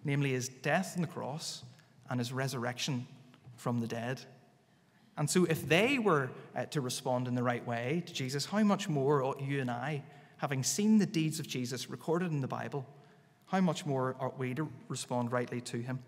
namely 0.07 0.31
his 0.31 0.49
death 0.49 0.93
on 0.95 1.03
the 1.03 1.09
cross 1.09 1.65
and 2.09 2.21
his 2.21 2.33
resurrection 2.33 3.07
from 3.57 3.81
the 3.81 3.89
dead. 3.89 4.21
And 5.17 5.29
so, 5.31 5.45
if 5.45 5.67
they 5.67 5.99
were 5.99 6.31
uh, 6.55 6.67
to 6.67 6.81
respond 6.81 7.27
in 7.27 7.35
the 7.35 7.43
right 7.43 7.67
way 7.67 8.03
to 8.07 8.13
Jesus, 8.13 8.45
how 8.45 8.63
much 8.63 8.89
more 8.89 9.23
ought 9.23 9.41
you 9.41 9.61
and 9.61 9.71
I, 9.71 10.03
having 10.39 10.63
seen 10.63 10.99
the 10.99 11.07
deeds 11.07 11.41
of 11.41 11.47
Jesus 11.47 11.89
recorded 11.89 12.33
in 12.33 12.43
the 12.43 12.49
Bible, 12.49 12.87
how 13.47 13.61
much 13.61 13.87
more 13.87 14.17
ought 14.21 14.39
we 14.39 14.55
to 14.55 14.71
respond 14.89 15.33
rightly 15.33 15.61
to 15.63 15.79
him? 15.79 16.01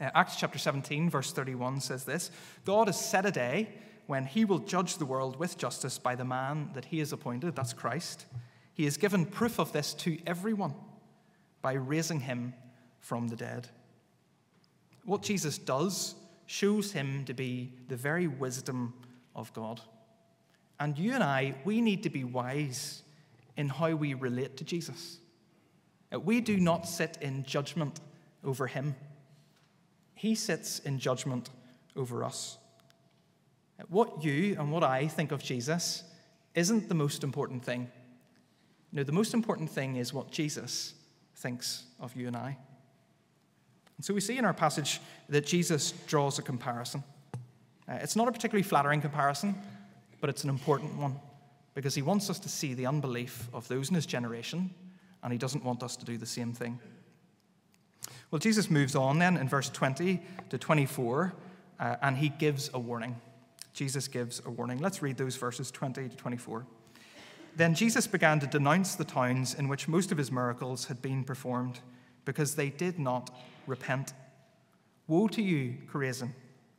Uh, 0.00 0.10
Acts 0.14 0.36
chapter 0.36 0.58
17, 0.58 1.08
verse 1.08 1.32
31 1.32 1.80
says 1.80 2.04
this 2.04 2.30
God 2.64 2.88
has 2.88 3.00
set 3.00 3.26
a 3.26 3.30
day 3.30 3.68
when 4.06 4.26
he 4.26 4.44
will 4.44 4.58
judge 4.58 4.96
the 4.96 5.06
world 5.06 5.38
with 5.38 5.56
justice 5.56 5.98
by 5.98 6.14
the 6.14 6.24
man 6.24 6.70
that 6.74 6.86
he 6.86 6.98
has 6.98 7.12
appointed, 7.12 7.54
that's 7.54 7.72
Christ. 7.72 8.26
He 8.74 8.84
has 8.84 8.96
given 8.96 9.24
proof 9.24 9.58
of 9.58 9.72
this 9.72 9.94
to 9.94 10.18
everyone 10.26 10.74
by 11.62 11.74
raising 11.74 12.20
him 12.20 12.54
from 12.98 13.28
the 13.28 13.36
dead. 13.36 13.68
What 15.04 15.22
Jesus 15.22 15.58
does 15.58 16.16
shows 16.46 16.92
him 16.92 17.24
to 17.24 17.34
be 17.34 17.72
the 17.88 17.96
very 17.96 18.26
wisdom 18.26 18.94
of 19.34 19.52
God. 19.52 19.80
And 20.80 20.98
you 20.98 21.12
and 21.12 21.22
I, 21.22 21.54
we 21.64 21.80
need 21.80 22.02
to 22.02 22.10
be 22.10 22.24
wise 22.24 23.02
in 23.56 23.68
how 23.68 23.94
we 23.94 24.14
relate 24.14 24.56
to 24.58 24.64
Jesus. 24.64 25.18
We 26.12 26.40
do 26.40 26.58
not 26.58 26.86
sit 26.86 27.18
in 27.20 27.44
judgment 27.44 28.00
over 28.44 28.66
him, 28.66 28.94
he 30.14 30.34
sits 30.34 30.78
in 30.80 30.98
judgment 30.98 31.50
over 31.96 32.22
us. 32.22 32.58
What 33.88 34.22
you 34.22 34.56
and 34.58 34.70
what 34.70 34.84
I 34.84 35.08
think 35.08 35.32
of 35.32 35.42
Jesus 35.42 36.04
isn't 36.54 36.88
the 36.88 36.94
most 36.94 37.24
important 37.24 37.64
thing. 37.64 37.90
No, 38.92 39.02
the 39.02 39.12
most 39.12 39.34
important 39.34 39.70
thing 39.70 39.96
is 39.96 40.14
what 40.14 40.30
Jesus 40.30 40.94
thinks 41.34 41.84
of 41.98 42.14
you 42.14 42.28
and 42.28 42.36
I. 42.36 42.56
And 43.96 44.04
so 44.04 44.14
we 44.14 44.20
see 44.20 44.38
in 44.38 44.44
our 44.44 44.54
passage 44.54 45.00
that 45.28 45.46
Jesus 45.46 45.92
draws 46.06 46.38
a 46.38 46.42
comparison. 46.42 47.04
Uh, 47.88 47.98
it's 48.00 48.16
not 48.16 48.28
a 48.28 48.32
particularly 48.32 48.62
flattering 48.62 49.00
comparison, 49.00 49.54
but 50.20 50.30
it's 50.30 50.44
an 50.44 50.50
important 50.50 50.96
one 50.96 51.20
because 51.74 51.94
he 51.94 52.02
wants 52.02 52.30
us 52.30 52.38
to 52.40 52.48
see 52.48 52.74
the 52.74 52.86
unbelief 52.86 53.48
of 53.52 53.66
those 53.68 53.88
in 53.88 53.94
his 53.94 54.06
generation 54.06 54.70
and 55.24 55.32
he 55.32 55.38
doesn't 55.38 55.64
want 55.64 55.82
us 55.82 55.96
to 55.96 56.04
do 56.04 56.18
the 56.18 56.26
same 56.26 56.52
thing. 56.52 56.78
Well, 58.30 58.38
Jesus 58.38 58.70
moves 58.70 58.94
on 58.94 59.18
then 59.18 59.38
in 59.38 59.48
verse 59.48 59.70
20 59.70 60.20
to 60.50 60.58
24, 60.58 61.34
uh, 61.80 61.96
and 62.02 62.16
he 62.16 62.28
gives 62.28 62.70
a 62.74 62.78
warning. 62.78 63.16
Jesus 63.72 64.06
gives 64.06 64.42
a 64.44 64.50
warning. 64.50 64.78
Let's 64.78 65.02
read 65.02 65.16
those 65.16 65.36
verses 65.36 65.70
20 65.70 66.10
to 66.10 66.16
24. 66.16 66.66
Then 67.56 67.74
Jesus 67.74 68.06
began 68.06 68.38
to 68.40 68.46
denounce 68.46 68.96
the 68.96 69.04
towns 69.04 69.54
in 69.54 69.68
which 69.68 69.88
most 69.88 70.12
of 70.12 70.18
his 70.18 70.30
miracles 70.30 70.86
had 70.86 71.00
been 71.00 71.24
performed, 71.24 71.80
because 72.24 72.54
they 72.54 72.70
did 72.70 72.98
not 72.98 73.30
repent. 73.66 74.12
Woe 75.06 75.28
to 75.28 75.42
you, 75.42 75.76
Chorazin! 75.92 76.32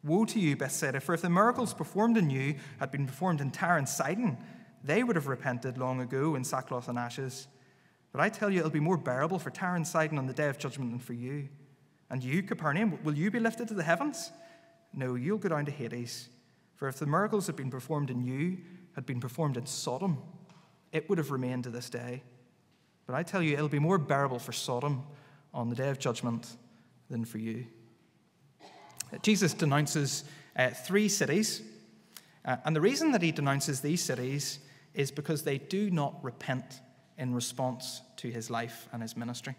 Woe 0.03 0.25
to 0.25 0.39
you, 0.39 0.55
Bethsaida! 0.55 0.99
For 0.99 1.13
if 1.13 1.21
the 1.21 1.29
miracles 1.29 1.73
performed 1.73 2.17
in 2.17 2.29
you 2.29 2.55
had 2.79 2.91
been 2.91 3.07
performed 3.07 3.41
in 3.41 3.51
Tyre 3.51 3.77
and 3.77 3.89
Sidon, 3.89 4.37
they 4.83 5.03
would 5.03 5.15
have 5.15 5.27
repented 5.27 5.77
long 5.77 6.01
ago 6.01 6.35
in 6.35 6.43
sackcloth 6.43 6.87
and 6.87 6.97
ashes. 6.97 7.47
But 8.11 8.21
I 8.21 8.29
tell 8.29 8.49
you, 8.49 8.59
it'll 8.59 8.71
be 8.71 8.79
more 8.79 8.97
bearable 8.97 9.39
for 9.39 9.49
Tyre 9.49 9.75
and 9.75 9.87
Sidon 9.87 10.17
on 10.17 10.27
the 10.27 10.33
day 10.33 10.47
of 10.47 10.57
judgment 10.57 10.91
than 10.91 10.99
for 10.99 11.13
you. 11.13 11.49
And 12.09 12.23
you, 12.23 12.43
Capernaum, 12.43 12.99
will 13.03 13.17
you 13.17 13.31
be 13.31 13.39
lifted 13.39 13.67
to 13.69 13.73
the 13.73 13.83
heavens? 13.83 14.31
No, 14.93 15.15
you'll 15.15 15.39
go 15.39 15.49
down 15.49 15.65
to 15.65 15.71
Hades. 15.71 16.29
For 16.75 16.87
if 16.87 16.97
the 16.97 17.05
miracles 17.05 17.47
had 17.47 17.55
been 17.55 17.71
performed 17.71 18.09
in 18.09 18.21
you 18.21 18.59
had 18.93 19.05
been 19.05 19.19
performed 19.19 19.57
in 19.57 19.65
Sodom, 19.65 20.19
it 20.91 21.09
would 21.09 21.17
have 21.17 21.31
remained 21.31 21.65
to 21.65 21.69
this 21.69 21.89
day. 21.89 22.23
But 23.05 23.15
I 23.15 23.23
tell 23.23 23.41
you, 23.41 23.53
it'll 23.53 23.67
be 23.67 23.79
more 23.79 23.97
bearable 23.97 24.39
for 24.39 24.51
Sodom 24.51 25.03
on 25.55 25.69
the 25.69 25.75
day 25.75 25.89
of 25.89 25.97
judgment 25.97 26.57
than 27.09 27.25
for 27.25 27.39
you. 27.39 27.65
Jesus 29.21 29.53
denounces 29.53 30.25
uh, 30.55 30.69
three 30.69 31.09
cities. 31.09 31.61
Uh, 32.43 32.57
and 32.65 32.75
the 32.75 32.81
reason 32.81 33.11
that 33.13 33.21
he 33.21 33.31
denounces 33.31 33.81
these 33.81 34.03
cities 34.03 34.59
is 34.93 35.11
because 35.11 35.43
they 35.43 35.57
do 35.57 35.89
not 35.89 36.23
repent 36.23 36.81
in 37.17 37.33
response 37.33 38.01
to 38.17 38.29
his 38.29 38.49
life 38.49 38.87
and 38.91 39.01
his 39.01 39.15
ministry. 39.15 39.55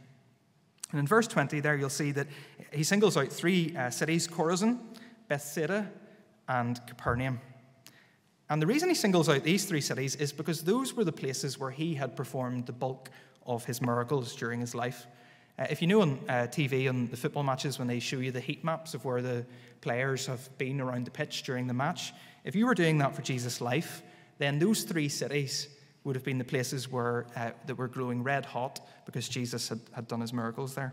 And 0.90 1.00
in 1.00 1.06
verse 1.06 1.26
20, 1.26 1.60
there 1.60 1.76
you'll 1.76 1.90
see 1.90 2.12
that 2.12 2.28
he 2.72 2.84
singles 2.84 3.16
out 3.16 3.32
three 3.32 3.74
uh, 3.76 3.90
cities 3.90 4.28
Chorazin, 4.28 4.78
Bethsaida, 5.28 5.90
and 6.48 6.80
Capernaum. 6.86 7.40
And 8.48 8.62
the 8.62 8.66
reason 8.66 8.88
he 8.88 8.94
singles 8.94 9.28
out 9.28 9.42
these 9.42 9.64
three 9.64 9.80
cities 9.80 10.14
is 10.14 10.32
because 10.32 10.62
those 10.62 10.94
were 10.94 11.04
the 11.04 11.12
places 11.12 11.58
where 11.58 11.72
he 11.72 11.94
had 11.94 12.14
performed 12.14 12.66
the 12.66 12.72
bulk 12.72 13.10
of 13.44 13.64
his 13.64 13.82
miracles 13.82 14.36
during 14.36 14.60
his 14.60 14.74
life. 14.74 15.06
Uh, 15.58 15.66
if 15.70 15.80
you 15.80 15.88
know 15.88 16.02
on 16.02 16.18
uh, 16.28 16.46
TV, 16.50 16.88
on 16.88 17.08
the 17.08 17.16
football 17.16 17.42
matches, 17.42 17.78
when 17.78 17.88
they 17.88 17.98
show 17.98 18.18
you 18.18 18.30
the 18.30 18.40
heat 18.40 18.62
maps 18.62 18.92
of 18.92 19.04
where 19.04 19.22
the 19.22 19.44
players 19.80 20.26
have 20.26 20.56
been 20.58 20.80
around 20.80 21.06
the 21.06 21.10
pitch 21.10 21.44
during 21.44 21.66
the 21.66 21.74
match, 21.74 22.12
if 22.44 22.54
you 22.54 22.66
were 22.66 22.74
doing 22.74 22.98
that 22.98 23.16
for 23.16 23.22
Jesus' 23.22 23.60
life, 23.60 24.02
then 24.38 24.58
those 24.58 24.82
three 24.82 25.08
cities 25.08 25.68
would 26.04 26.14
have 26.14 26.24
been 26.24 26.38
the 26.38 26.44
places 26.44 26.90
where, 26.90 27.26
uh, 27.34 27.50
that 27.66 27.76
were 27.76 27.88
glowing 27.88 28.22
red 28.22 28.44
hot 28.44 28.80
because 29.06 29.28
Jesus 29.28 29.68
had, 29.68 29.80
had 29.92 30.06
done 30.06 30.20
his 30.20 30.32
miracles 30.32 30.74
there. 30.74 30.92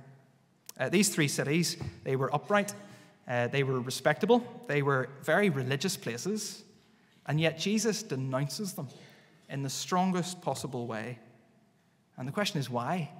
Uh, 0.79 0.89
these 0.89 1.09
three 1.09 1.27
cities, 1.27 1.77
they 2.03 2.15
were 2.15 2.33
upright, 2.33 2.73
uh, 3.27 3.47
they 3.47 3.63
were 3.63 3.79
respectable, 3.79 4.43
they 4.67 4.81
were 4.81 5.09
very 5.23 5.49
religious 5.49 5.95
places, 5.95 6.63
and 7.27 7.39
yet 7.39 7.59
Jesus 7.59 8.01
denounces 8.01 8.73
them 8.73 8.87
in 9.49 9.61
the 9.61 9.69
strongest 9.69 10.41
possible 10.41 10.87
way. 10.87 11.19
And 12.17 12.27
the 12.27 12.31
question 12.31 12.59
is 12.59 12.69
why? 12.69 13.11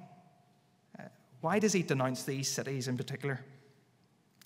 Why 1.44 1.60
does 1.60 1.74
he 1.74 1.84
denounce 1.84 2.24
these 2.24 2.48
cities 2.48 2.88
in 2.88 2.96
particular? 2.96 3.42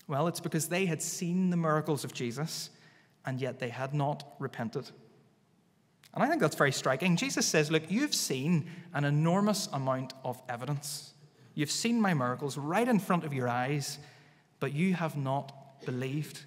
Well, 0.07 0.25
it's 0.25 0.39
because 0.39 0.67
they 0.67 0.87
had 0.87 0.99
seen 0.99 1.51
the 1.51 1.55
miracles 1.55 2.03
of 2.03 2.11
Jesus, 2.11 2.71
and 3.23 3.39
yet 3.39 3.59
they 3.59 3.69
had 3.69 3.93
not 3.93 4.33
repented. 4.39 4.89
And 6.15 6.23
I 6.23 6.27
think 6.27 6.41
that's 6.41 6.55
very 6.55 6.71
striking. 6.71 7.15
Jesus 7.15 7.45
says, 7.45 7.69
Look, 7.69 7.91
you've 7.91 8.15
seen 8.15 8.67
an 8.95 9.05
enormous 9.05 9.69
amount 9.73 10.13
of 10.23 10.41
evidence. 10.49 11.13
You've 11.53 11.69
seen 11.69 12.01
my 12.01 12.15
miracles 12.15 12.57
right 12.57 12.87
in 12.87 12.97
front 12.97 13.23
of 13.25 13.31
your 13.31 13.47
eyes, 13.47 13.99
but 14.59 14.73
you 14.73 14.95
have 14.95 15.15
not 15.15 15.85
believed. 15.85 16.45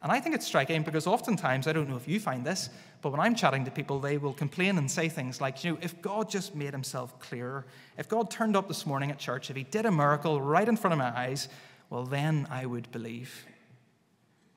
And 0.00 0.10
I 0.10 0.18
think 0.18 0.34
it's 0.34 0.46
striking 0.46 0.82
because 0.82 1.06
oftentimes, 1.06 1.66
I 1.66 1.74
don't 1.74 1.90
know 1.90 1.96
if 1.96 2.08
you 2.08 2.20
find 2.20 2.42
this, 2.42 2.70
but 3.00 3.10
when 3.10 3.20
I'm 3.20 3.34
chatting 3.34 3.64
to 3.64 3.70
people, 3.70 4.00
they 4.00 4.18
will 4.18 4.32
complain 4.32 4.76
and 4.78 4.90
say 4.90 5.08
things 5.08 5.40
like, 5.40 5.62
you 5.62 5.72
know, 5.72 5.78
if 5.80 6.00
God 6.02 6.28
just 6.28 6.54
made 6.54 6.72
himself 6.72 7.18
clearer, 7.20 7.64
if 7.96 8.08
God 8.08 8.30
turned 8.30 8.56
up 8.56 8.66
this 8.66 8.86
morning 8.86 9.10
at 9.10 9.18
church, 9.18 9.50
if 9.50 9.56
he 9.56 9.62
did 9.62 9.86
a 9.86 9.90
miracle 9.92 10.40
right 10.40 10.68
in 10.68 10.76
front 10.76 10.92
of 10.92 10.98
my 10.98 11.16
eyes, 11.16 11.48
well, 11.90 12.04
then 12.04 12.46
I 12.50 12.66
would 12.66 12.90
believe. 12.90 13.46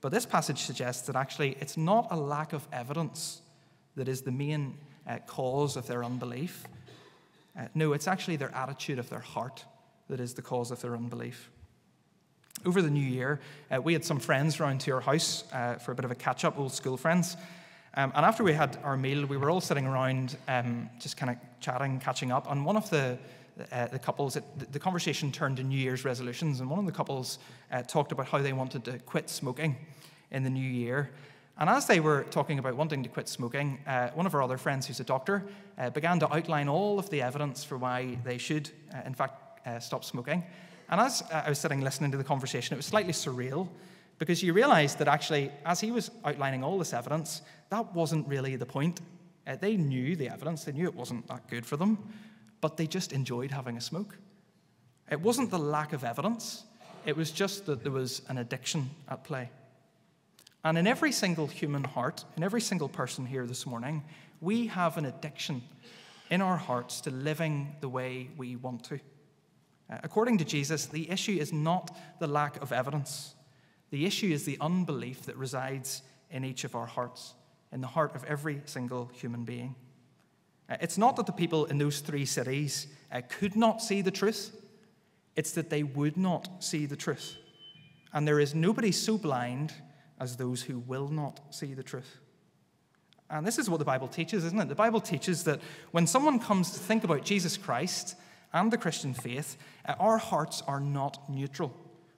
But 0.01 0.11
this 0.11 0.25
passage 0.25 0.59
suggests 0.59 1.05
that 1.07 1.15
actually 1.15 1.55
it's 1.59 1.77
not 1.77 2.07
a 2.09 2.17
lack 2.17 2.53
of 2.53 2.67
evidence 2.73 3.41
that 3.95 4.07
is 4.07 4.21
the 4.21 4.31
main 4.31 4.77
uh, 5.07 5.19
cause 5.27 5.77
of 5.77 5.85
their 5.85 6.03
unbelief. 6.03 6.65
Uh, 7.57 7.65
no, 7.75 7.93
it's 7.93 8.07
actually 8.07 8.37
their 8.37 8.53
attitude 8.55 8.97
of 8.97 9.09
their 9.09 9.19
heart 9.19 9.65
that 10.09 10.19
is 10.19 10.33
the 10.33 10.41
cause 10.41 10.71
of 10.71 10.81
their 10.81 10.95
unbelief. 10.95 11.51
Over 12.65 12.81
the 12.81 12.89
new 12.89 12.99
year, 12.99 13.39
uh, 13.73 13.81
we 13.81 13.93
had 13.93 14.03
some 14.03 14.19
friends 14.19 14.59
round 14.59 14.81
to 14.81 14.91
our 14.91 15.01
house 15.01 15.43
uh, 15.53 15.75
for 15.75 15.91
a 15.91 15.95
bit 15.95 16.05
of 16.05 16.11
a 16.11 16.15
catch 16.15 16.43
up, 16.43 16.57
old 16.57 16.73
school 16.73 16.97
friends. 16.97 17.37
Um, 17.95 18.13
and 18.15 18.25
after 18.25 18.43
we 18.43 18.53
had 18.53 18.77
our 18.83 18.95
meal, 18.95 19.25
we 19.25 19.35
were 19.35 19.49
all 19.49 19.59
sitting 19.59 19.85
around 19.85 20.37
um, 20.47 20.89
just 20.99 21.17
kind 21.17 21.29
of 21.29 21.37
chatting, 21.59 21.99
catching 21.99 22.31
up. 22.31 22.49
And 22.49 22.65
one 22.65 22.77
of 22.77 22.89
the, 22.89 23.17
uh, 23.71 23.87
the 23.87 23.99
couples, 23.99 24.37
it, 24.37 24.43
the 24.71 24.79
conversation 24.79 25.29
turned 25.31 25.57
to 25.57 25.63
New 25.63 25.77
Year's 25.77 26.05
resolutions. 26.05 26.61
And 26.61 26.69
one 26.69 26.79
of 26.79 26.85
the 26.85 26.93
couples 26.93 27.39
uh, 27.69 27.81
talked 27.81 28.13
about 28.13 28.27
how 28.27 28.37
they 28.37 28.53
wanted 28.53 28.85
to 28.85 28.99
quit 28.99 29.29
smoking 29.29 29.75
in 30.31 30.43
the 30.43 30.49
new 30.49 30.61
year. 30.61 31.11
And 31.57 31.69
as 31.69 31.85
they 31.85 31.99
were 31.99 32.23
talking 32.31 32.59
about 32.59 32.75
wanting 32.75 33.03
to 33.03 33.09
quit 33.09 33.27
smoking, 33.27 33.79
uh, 33.85 34.09
one 34.11 34.25
of 34.25 34.33
our 34.33 34.41
other 34.41 34.57
friends, 34.57 34.87
who's 34.87 35.01
a 35.01 35.03
doctor, 35.03 35.43
uh, 35.77 35.89
began 35.89 36.17
to 36.19 36.33
outline 36.33 36.69
all 36.69 36.97
of 36.97 37.09
the 37.09 37.21
evidence 37.21 37.63
for 37.63 37.77
why 37.77 38.17
they 38.23 38.37
should, 38.37 38.69
uh, 38.95 39.01
in 39.05 39.13
fact, 39.13 39.67
uh, 39.67 39.79
stop 39.79 40.05
smoking. 40.05 40.43
And 40.89 41.01
as 41.01 41.23
I 41.31 41.49
was 41.49 41.59
sitting 41.59 41.81
listening 41.81 42.11
to 42.11 42.17
the 42.17 42.23
conversation, 42.23 42.73
it 42.73 42.77
was 42.77 42.85
slightly 42.85 43.13
surreal 43.13 43.67
because 44.21 44.43
you 44.43 44.53
realize 44.53 44.93
that 44.93 45.07
actually, 45.07 45.51
as 45.65 45.79
he 45.79 45.89
was 45.89 46.11
outlining 46.23 46.63
all 46.63 46.77
this 46.77 46.93
evidence, 46.93 47.41
that 47.71 47.91
wasn't 47.95 48.27
really 48.27 48.55
the 48.55 48.67
point. 48.67 49.01
Uh, 49.47 49.55
they 49.55 49.75
knew 49.75 50.15
the 50.15 50.29
evidence, 50.29 50.63
they 50.63 50.71
knew 50.71 50.85
it 50.85 50.93
wasn't 50.93 51.27
that 51.27 51.49
good 51.49 51.65
for 51.65 51.75
them, 51.75 51.97
but 52.61 52.77
they 52.77 52.85
just 52.85 53.13
enjoyed 53.13 53.49
having 53.49 53.77
a 53.77 53.81
smoke. 53.81 54.15
It 55.09 55.19
wasn't 55.19 55.49
the 55.49 55.57
lack 55.57 55.91
of 55.91 56.03
evidence, 56.03 56.65
it 57.03 57.17
was 57.17 57.31
just 57.31 57.65
that 57.65 57.81
there 57.81 57.91
was 57.91 58.21
an 58.29 58.37
addiction 58.37 58.91
at 59.09 59.23
play. 59.23 59.49
And 60.63 60.77
in 60.77 60.85
every 60.85 61.11
single 61.11 61.47
human 61.47 61.83
heart, 61.83 62.23
in 62.37 62.43
every 62.43 62.61
single 62.61 62.89
person 62.89 63.25
here 63.25 63.47
this 63.47 63.65
morning, 63.65 64.03
we 64.39 64.67
have 64.67 64.99
an 64.99 65.05
addiction 65.05 65.63
in 66.29 66.43
our 66.43 66.57
hearts 66.57 67.01
to 67.01 67.09
living 67.09 67.75
the 67.81 67.89
way 67.89 68.29
we 68.37 68.55
want 68.55 68.83
to. 68.83 68.99
Uh, 69.89 69.97
according 70.03 70.37
to 70.37 70.45
Jesus, 70.45 70.85
the 70.85 71.09
issue 71.09 71.39
is 71.39 71.51
not 71.51 71.97
the 72.19 72.27
lack 72.27 72.61
of 72.61 72.71
evidence. 72.71 73.33
The 73.91 74.05
issue 74.05 74.31
is 74.31 74.45
the 74.45 74.57
unbelief 74.59 75.23
that 75.23 75.35
resides 75.35 76.01
in 76.29 76.43
each 76.43 76.63
of 76.63 76.75
our 76.75 76.85
hearts, 76.85 77.33
in 77.71 77.81
the 77.81 77.87
heart 77.87 78.15
of 78.15 78.23
every 78.23 78.61
single 78.65 79.11
human 79.13 79.43
being. 79.43 79.75
Uh, 80.69 80.77
it's 80.79 80.97
not 80.97 81.17
that 81.17 81.25
the 81.25 81.33
people 81.33 81.65
in 81.65 81.77
those 81.77 81.99
three 81.99 82.25
cities 82.25 82.87
uh, 83.11 83.21
could 83.27 83.55
not 83.55 83.81
see 83.81 84.01
the 84.01 84.11
truth, 84.11 84.55
it's 85.35 85.51
that 85.51 85.69
they 85.69 85.83
would 85.83 86.17
not 86.17 86.63
see 86.63 86.85
the 86.85 86.95
truth. 86.95 87.37
And 88.13 88.27
there 88.27 88.39
is 88.39 88.55
nobody 88.55 88.91
so 88.91 89.17
blind 89.17 89.73
as 90.19 90.37
those 90.37 90.61
who 90.61 90.79
will 90.79 91.09
not 91.09 91.39
see 91.49 91.73
the 91.73 91.83
truth. 91.83 92.19
And 93.29 93.47
this 93.47 93.57
is 93.57 93.69
what 93.69 93.79
the 93.79 93.85
Bible 93.85 94.09
teaches, 94.09 94.43
isn't 94.43 94.59
it? 94.59 94.67
The 94.67 94.75
Bible 94.75 94.99
teaches 94.99 95.45
that 95.45 95.61
when 95.91 96.05
someone 96.05 96.37
comes 96.37 96.71
to 96.71 96.79
think 96.79 97.03
about 97.05 97.23
Jesus 97.23 97.55
Christ 97.55 98.15
and 98.53 98.71
the 98.71 98.77
Christian 98.77 99.13
faith, 99.13 99.57
uh, 99.85 99.95
our 99.99 100.17
hearts 100.17 100.61
are 100.67 100.81
not 100.81 101.29
neutral. 101.29 101.73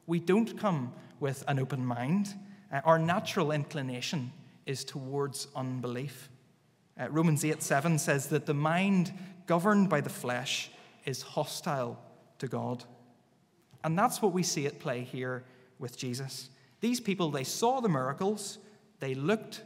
We 0.08 0.20
don't 0.20 0.58
come 0.58 0.94
with 1.24 1.42
an 1.48 1.58
open 1.58 1.86
mind. 1.86 2.36
Uh, 2.70 2.82
our 2.84 3.00
natural 3.00 3.53
inclination 3.53 4.30
is 4.65 4.84
towards 4.84 5.48
unbelief. 5.56 6.27
Uh, 7.00 7.08
Romans 7.10 7.46
8 7.46 7.63
7 7.63 7.98
says 7.98 8.27
that 8.27 8.46
the 8.46 8.53
mind 8.53 9.13
governed 9.48 9.89
by 9.89 10.01
the 10.01 10.10
flesh 10.10 10.70
is 11.06 11.22
hostile 11.22 11.98
to 12.39 12.48
God. 12.50 12.84
And 13.86 13.98
that's 13.98 14.22
what 14.22 14.34
we 14.34 14.44
see 14.44 14.65
at 14.65 14.80
play 14.80 15.03
here 15.03 15.46
with 15.80 15.98
Jesus. 15.98 16.50
These 16.82 17.00
people, 17.00 17.32
they 17.32 17.46
saw 17.46 17.80
the 17.80 17.88
miracles, 17.88 18.58
they 19.00 19.15
looked, 19.15 19.62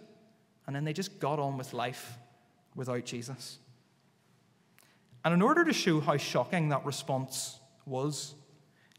and 0.68 0.76
then 0.76 0.86
they 0.86 0.94
just 0.94 1.20
got 1.20 1.40
on 1.40 1.58
with 1.58 1.74
life 1.74 2.20
without 2.76 3.04
Jesus. 3.04 3.58
And 5.26 5.34
in 5.34 5.42
order 5.42 5.66
to 5.66 5.74
show 5.74 6.02
how 6.02 6.18
shocking 6.18 6.70
that 6.70 6.86
response 6.86 7.60
was, 7.88 8.36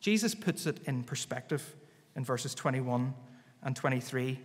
Jesus 0.01 0.35
puts 0.35 0.67
it 0.67 0.81
in 0.87 1.05
perspective 1.05 1.77
in 2.19 2.25
verses 2.25 2.53
21 2.53 3.15
and 3.63 3.77
23. 3.77 4.41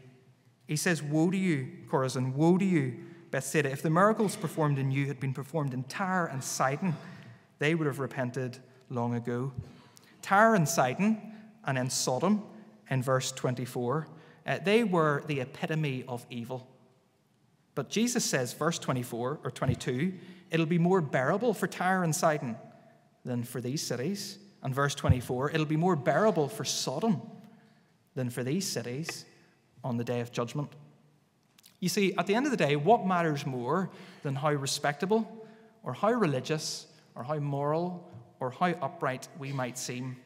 He 0.67 0.75
says, 0.75 1.01
Woe 1.01 1.31
to 1.31 1.37
you, 1.37 1.67
Chorazin, 1.89 2.33
woe 2.33 2.59
to 2.59 2.63
you, 2.63 2.93
Bethsaida. 3.31 3.71
If 3.71 3.81
the 3.81 3.89
miracles 3.89 4.35
performed 4.35 4.77
in 4.77 4.91
you 4.91 5.07
had 5.07 5.19
been 5.19 5.33
performed 5.33 5.73
in 5.73 5.83
Tyre 5.85 6.27
and 6.27 6.43
Sidon, 6.43 6.95
they 7.57 7.73
would 7.73 7.87
have 7.87 7.97
repented 7.97 8.59
long 8.91 9.15
ago. 9.15 9.51
Tyre 10.21 10.53
and 10.53 10.69
Sidon, 10.69 11.19
and 11.65 11.79
in 11.79 11.89
Sodom, 11.89 12.43
in 12.91 13.01
verse 13.01 13.31
24, 13.31 14.07
uh, 14.45 14.59
they 14.63 14.83
were 14.83 15.23
the 15.25 15.41
epitome 15.41 16.05
of 16.07 16.27
evil. 16.29 16.67
But 17.73 17.89
Jesus 17.89 18.23
says, 18.23 18.53
verse 18.53 18.77
24 18.77 19.39
or 19.43 19.49
22, 19.49 20.13
it'll 20.51 20.67
be 20.67 20.77
more 20.77 21.01
bearable 21.01 21.55
for 21.55 21.65
Tyre 21.65 22.03
and 22.03 22.15
Sidon 22.15 22.55
than 23.25 23.43
for 23.43 23.61
these 23.61 23.81
cities. 23.81 24.37
And 24.61 24.75
verse 24.75 24.93
24, 24.93 25.49
it'll 25.49 25.65
be 25.65 25.75
more 25.75 25.95
bearable 25.95 26.47
for 26.47 26.63
Sodom 26.63 27.19
than 28.15 28.29
for 28.29 28.43
these 28.43 28.67
cities 28.67 29.25
on 29.83 29.97
the 29.97 30.03
day 30.03 30.19
of 30.19 30.31
judgment. 30.31 30.69
You 31.79 31.89
see, 31.89 32.13
at 32.17 32.27
the 32.27 32.35
end 32.35 32.45
of 32.45 32.51
the 32.51 32.57
day, 32.57 32.75
what 32.75 33.05
matters 33.05 33.45
more 33.45 33.89
than 34.21 34.35
how 34.35 34.51
respectable 34.51 35.47
or 35.83 35.93
how 35.93 36.11
religious 36.11 36.87
or 37.15 37.23
how 37.23 37.39
moral 37.39 38.09
or 38.39 38.51
how 38.51 38.67
upright 38.67 39.27
we 39.37 39.51
might 39.51 39.77
seem? 39.77 40.17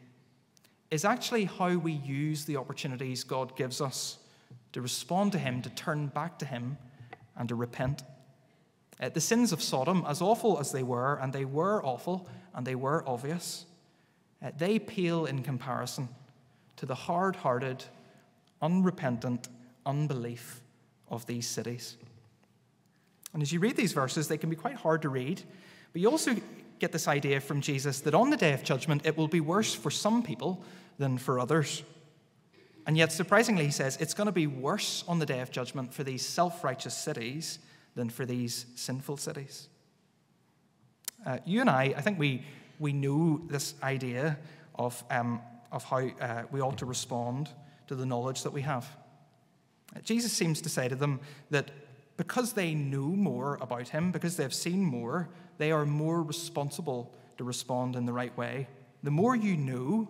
is 0.90 1.04
actually 1.04 1.46
how 1.46 1.76
we 1.76 1.92
use 1.92 2.46
the 2.46 2.58
opportunities 2.58 3.24
God 3.24 3.56
gives 3.56 3.82
us 3.82 4.18
to 4.72 4.82
respond 4.82 5.32
to 5.34 5.38
Him, 5.38 5.62
to 5.62 5.70
turn 5.70 6.08
back 6.08 6.40
to 6.40 6.46
Him, 6.46 6.78
and 7.36 7.50
to 7.50 7.56
repent. 7.56 8.04
Uh, 9.00 9.10
the 9.10 9.22
sins 9.22 9.52
of 9.52 9.62
Sodom, 9.62 10.06
as 10.08 10.22
awful 10.22 10.60
as 10.60 10.72
they 10.72 10.84
were, 10.84 11.16
and 11.16 11.34
they 11.34 11.46
were 11.46 11.84
awful 11.86 12.28
and 12.56 12.66
they 12.66 12.76
were 12.76 13.08
obvious, 13.08 13.66
uh, 14.42 14.52
they 14.58 14.80
pale 14.80 15.26
in 15.26 15.44
comparison 15.44 16.08
to 16.78 16.86
the 16.86 16.96
hard 16.96 17.36
hearted, 17.36 17.84
unrepentant 18.62 19.48
unbelief 19.86 20.62
of 21.10 21.26
these 21.26 21.48
cities. 21.48 21.98
And 23.34 23.42
as 23.42 23.52
you 23.52 23.60
read 23.60 23.76
these 23.76 23.94
verses, 23.94 24.28
they 24.28 24.38
can 24.38 24.50
be 24.50 24.56
quite 24.56 24.76
hard 24.76 25.02
to 25.04 25.10
read, 25.10 25.42
but 25.94 26.02
you 26.02 26.10
also 26.10 26.36
get 26.80 26.92
this 26.92 27.08
idea 27.08 27.40
from 27.40 27.62
Jesus 27.62 28.02
that 28.02 28.14
on 28.14 28.30
the 28.30 28.38
day 28.38 28.54
of 28.54 28.64
judgment, 28.64 29.06
it 29.06 29.18
will 29.18 29.28
be 29.28 29.42
worse 29.42 29.74
for 29.74 29.90
some 29.90 30.22
people 30.22 30.64
than 30.98 31.18
for 31.18 31.40
others. 31.40 31.84
And 32.86 32.98
yet, 32.98 33.12
surprisingly, 33.12 33.66
he 33.66 33.72
says 33.72 33.98
it's 33.98 34.14
going 34.14 34.28
to 34.28 34.32
be 34.32 34.48
worse 34.48 35.04
on 35.08 35.20
the 35.20 35.26
day 35.26 35.42
of 35.42 35.52
judgment 35.52 35.94
for 35.94 36.04
these 36.04 36.26
self 36.26 36.64
righteous 36.64 36.96
cities 36.96 37.60
than 37.96 38.10
for 38.10 38.26
these 38.26 38.66
sinful 38.76 39.18
cities. 39.18 39.68
Uh, 41.26 41.40
you 41.46 41.62
and 41.62 41.70
I, 41.70 41.94
I 41.98 42.02
think 42.02 42.20
we, 42.20 42.44
we 42.80 42.94
know 42.94 43.42
this 43.48 43.74
idea 43.84 44.38
of, 44.76 45.04
um, 45.10 45.42
of 45.72 45.84
how 45.84 45.98
uh, 45.98 46.44
we 46.52 46.62
ought 46.62 46.78
to 46.80 46.86
respond 46.86 47.50
to 47.88 47.96
the 47.96 48.06
knowledge 48.06 48.44
that 48.44 48.52
we 48.52 48.62
have. 48.62 48.88
Jesus 50.04 50.34
seems 50.34 50.62
to 50.62 50.70
say 50.70 50.88
to 50.88 50.96
them 50.96 51.20
that 51.50 51.72
because 52.18 52.54
they 52.54 52.74
know 52.74 53.08
more 53.08 53.58
about 53.62 53.90
him, 53.90 54.12
because 54.12 54.38
they've 54.38 54.54
seen 54.54 54.84
more, 54.84 55.30
they 55.58 55.72
are 55.72 55.86
more 55.86 56.22
responsible 56.24 57.14
to 57.38 57.44
respond 57.44 57.96
in 57.96 58.06
the 58.06 58.14
right 58.14 58.36
way. 58.38 58.68
The 59.04 59.12
more 59.12 59.36
you 59.36 59.56
know, 59.56 60.08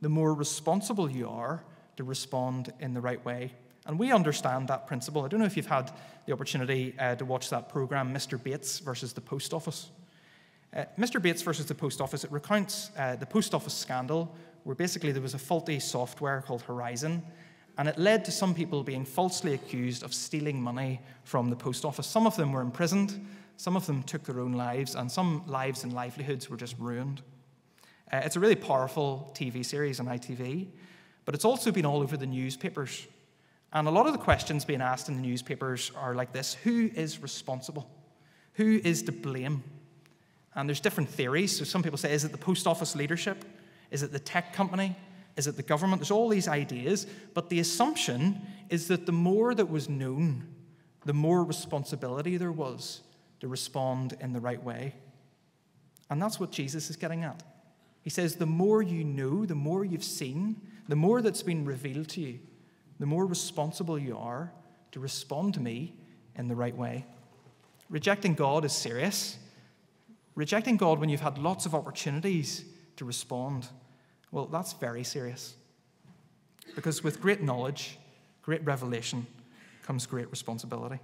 the 0.00 0.08
more 0.08 0.32
responsible 0.32 1.10
you 1.10 1.28
are 1.28 1.64
to 1.96 2.04
respond 2.04 2.72
in 2.80 2.94
the 2.94 3.00
right 3.00 3.22
way. 3.24 3.52
And 3.86 3.98
we 3.98 4.12
understand 4.12 4.68
that 4.68 4.86
principle. 4.86 5.24
I 5.24 5.28
don't 5.28 5.40
know 5.40 5.46
if 5.46 5.56
you've 5.56 5.66
had 5.66 5.90
the 6.26 6.32
opportunity 6.32 6.94
uh, 6.98 7.16
to 7.16 7.24
watch 7.24 7.50
that 7.50 7.68
program, 7.68 8.14
Mr. 8.14 8.40
Bates 8.40 8.78
versus 8.78 9.12
the 9.12 9.20
Post 9.20 9.52
Office. 9.52 9.90
Uh, 10.76 10.84
Mr. 10.98 11.20
Bates 11.20 11.42
versus 11.42 11.66
the 11.66 11.74
Post 11.74 12.00
Office, 12.00 12.22
it 12.22 12.30
recounts 12.30 12.90
uh, 12.98 13.16
the 13.16 13.24
post 13.26 13.54
office 13.54 13.72
scandal 13.72 14.34
where 14.68 14.74
basically 14.74 15.12
there 15.12 15.22
was 15.22 15.32
a 15.32 15.38
faulty 15.38 15.80
software 15.80 16.42
called 16.46 16.60
Horizon, 16.60 17.22
and 17.78 17.88
it 17.88 17.96
led 17.96 18.22
to 18.26 18.30
some 18.30 18.54
people 18.54 18.82
being 18.82 19.02
falsely 19.02 19.54
accused 19.54 20.02
of 20.02 20.12
stealing 20.12 20.60
money 20.60 21.00
from 21.24 21.48
the 21.48 21.56
post 21.56 21.86
office. 21.86 22.06
Some 22.06 22.26
of 22.26 22.36
them 22.36 22.52
were 22.52 22.60
imprisoned, 22.60 23.26
some 23.56 23.76
of 23.76 23.86
them 23.86 24.02
took 24.02 24.24
their 24.24 24.40
own 24.40 24.52
lives, 24.52 24.94
and 24.94 25.10
some 25.10 25.42
lives 25.46 25.84
and 25.84 25.94
livelihoods 25.94 26.50
were 26.50 26.58
just 26.58 26.78
ruined. 26.78 27.22
Uh, 28.12 28.20
it's 28.22 28.36
a 28.36 28.40
really 28.40 28.54
powerful 28.54 29.32
TV 29.34 29.64
series 29.64 30.00
on 30.00 30.06
ITV, 30.06 30.68
but 31.24 31.34
it's 31.34 31.46
also 31.46 31.72
been 31.72 31.86
all 31.86 32.02
over 32.02 32.18
the 32.18 32.26
newspapers. 32.26 33.06
And 33.72 33.88
a 33.88 33.90
lot 33.90 34.06
of 34.06 34.12
the 34.12 34.18
questions 34.18 34.66
being 34.66 34.82
asked 34.82 35.08
in 35.08 35.16
the 35.16 35.22
newspapers 35.22 35.92
are 35.96 36.14
like 36.14 36.34
this 36.34 36.52
Who 36.64 36.90
is 36.94 37.22
responsible? 37.22 37.88
Who 38.56 38.82
is 38.84 39.02
to 39.04 39.12
blame? 39.12 39.64
And 40.54 40.68
there's 40.68 40.80
different 40.80 41.08
theories. 41.08 41.56
So 41.56 41.64
some 41.64 41.82
people 41.82 41.96
say, 41.96 42.12
is 42.12 42.26
it 42.26 42.32
the 42.32 42.38
post 42.38 42.66
office 42.66 42.94
leadership? 42.94 43.46
Is 43.90 44.02
it 44.02 44.12
the 44.12 44.18
tech 44.18 44.52
company? 44.52 44.96
Is 45.36 45.46
it 45.46 45.56
the 45.56 45.62
government? 45.62 46.00
There's 46.00 46.10
all 46.10 46.28
these 46.28 46.48
ideas. 46.48 47.06
But 47.34 47.48
the 47.48 47.60
assumption 47.60 48.40
is 48.68 48.88
that 48.88 49.06
the 49.06 49.12
more 49.12 49.54
that 49.54 49.70
was 49.70 49.88
known, 49.88 50.46
the 51.04 51.12
more 51.12 51.44
responsibility 51.44 52.36
there 52.36 52.52
was 52.52 53.02
to 53.40 53.48
respond 53.48 54.16
in 54.20 54.32
the 54.32 54.40
right 54.40 54.62
way. 54.62 54.94
And 56.10 56.20
that's 56.20 56.40
what 56.40 56.50
Jesus 56.50 56.90
is 56.90 56.96
getting 56.96 57.24
at. 57.24 57.42
He 58.02 58.10
says, 58.10 58.36
the 58.36 58.46
more 58.46 58.82
you 58.82 59.04
know, 59.04 59.44
the 59.44 59.54
more 59.54 59.84
you've 59.84 60.04
seen, 60.04 60.60
the 60.88 60.96
more 60.96 61.20
that's 61.22 61.42
been 61.42 61.64
revealed 61.64 62.08
to 62.10 62.20
you, 62.20 62.38
the 62.98 63.06
more 63.06 63.26
responsible 63.26 63.98
you 63.98 64.16
are 64.16 64.52
to 64.92 65.00
respond 65.00 65.54
to 65.54 65.60
me 65.60 65.94
in 66.34 66.48
the 66.48 66.56
right 66.56 66.76
way. 66.76 67.04
Rejecting 67.90 68.34
God 68.34 68.64
is 68.64 68.72
serious. 68.72 69.36
Rejecting 70.34 70.76
God 70.76 70.98
when 70.98 71.08
you've 71.08 71.20
had 71.20 71.38
lots 71.38 71.66
of 71.66 71.74
opportunities 71.74 72.64
to 72.98 73.04
respond, 73.04 73.66
well, 74.30 74.46
that's 74.46 74.74
very 74.74 75.02
serious. 75.02 75.54
Because 76.74 77.02
with 77.02 77.20
great 77.20 77.42
knowledge, 77.42 77.98
great 78.42 78.64
revelation 78.64 79.26
comes 79.82 80.06
great 80.06 80.30
responsibility. 80.30 81.00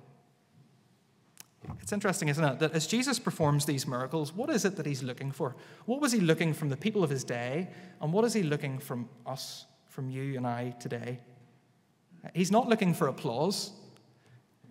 It's 1.80 1.92
interesting, 1.92 2.28
isn't 2.28 2.44
it, 2.44 2.58
that 2.58 2.72
as 2.72 2.86
Jesus 2.86 3.18
performs 3.18 3.64
these 3.64 3.86
miracles, 3.86 4.34
what 4.34 4.50
is 4.50 4.64
it 4.64 4.76
that 4.76 4.86
he's 4.86 5.02
looking 5.02 5.32
for? 5.32 5.56
What 5.86 6.00
was 6.00 6.12
he 6.12 6.20
looking 6.20 6.52
from 6.52 6.68
the 6.68 6.76
people 6.76 7.02
of 7.02 7.10
his 7.10 7.24
day, 7.24 7.68
and 8.00 8.12
what 8.12 8.24
is 8.24 8.34
he 8.34 8.42
looking 8.42 8.78
from 8.78 9.08
us, 9.26 9.64
from 9.86 10.10
you 10.10 10.36
and 10.36 10.46
I 10.46 10.74
today? 10.78 11.20
He's 12.34 12.50
not 12.50 12.68
looking 12.68 12.92
for 12.92 13.08
applause, 13.08 13.72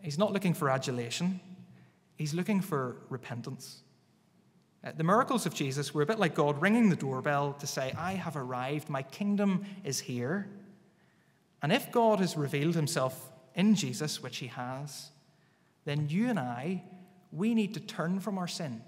he's 0.01 0.17
not 0.17 0.33
looking 0.33 0.53
for 0.53 0.69
adulation, 0.69 1.39
he's 2.15 2.33
looking 2.33 2.61
for 2.61 2.97
repentance. 3.09 3.82
Uh, 4.83 4.91
the 4.95 5.03
miracles 5.03 5.45
of 5.45 5.53
Jesus 5.53 5.93
were 5.93 6.01
a 6.01 6.05
bit 6.05 6.19
like 6.19 6.35
God 6.35 6.61
ringing 6.61 6.89
the 6.89 6.95
doorbell 6.95 7.53
to 7.53 7.67
say, 7.67 7.93
I 7.97 8.13
have 8.13 8.35
arrived, 8.35 8.89
my 8.89 9.01
kingdom 9.01 9.65
is 9.83 9.99
here. 9.99 10.49
And 11.61 11.71
if 11.71 11.91
God 11.91 12.19
has 12.19 12.35
revealed 12.35 12.75
himself 12.75 13.31
in 13.55 13.75
Jesus, 13.75 14.21
which 14.21 14.37
he 14.37 14.47
has, 14.47 15.11
then 15.85 16.07
you 16.09 16.29
and 16.29 16.37
I, 16.37 16.83
we 17.31 17.55
need 17.55 17.73
to 17.75 17.79
turn 17.79 18.19
from 18.19 18.37
our 18.37 18.47
sin 18.47 18.81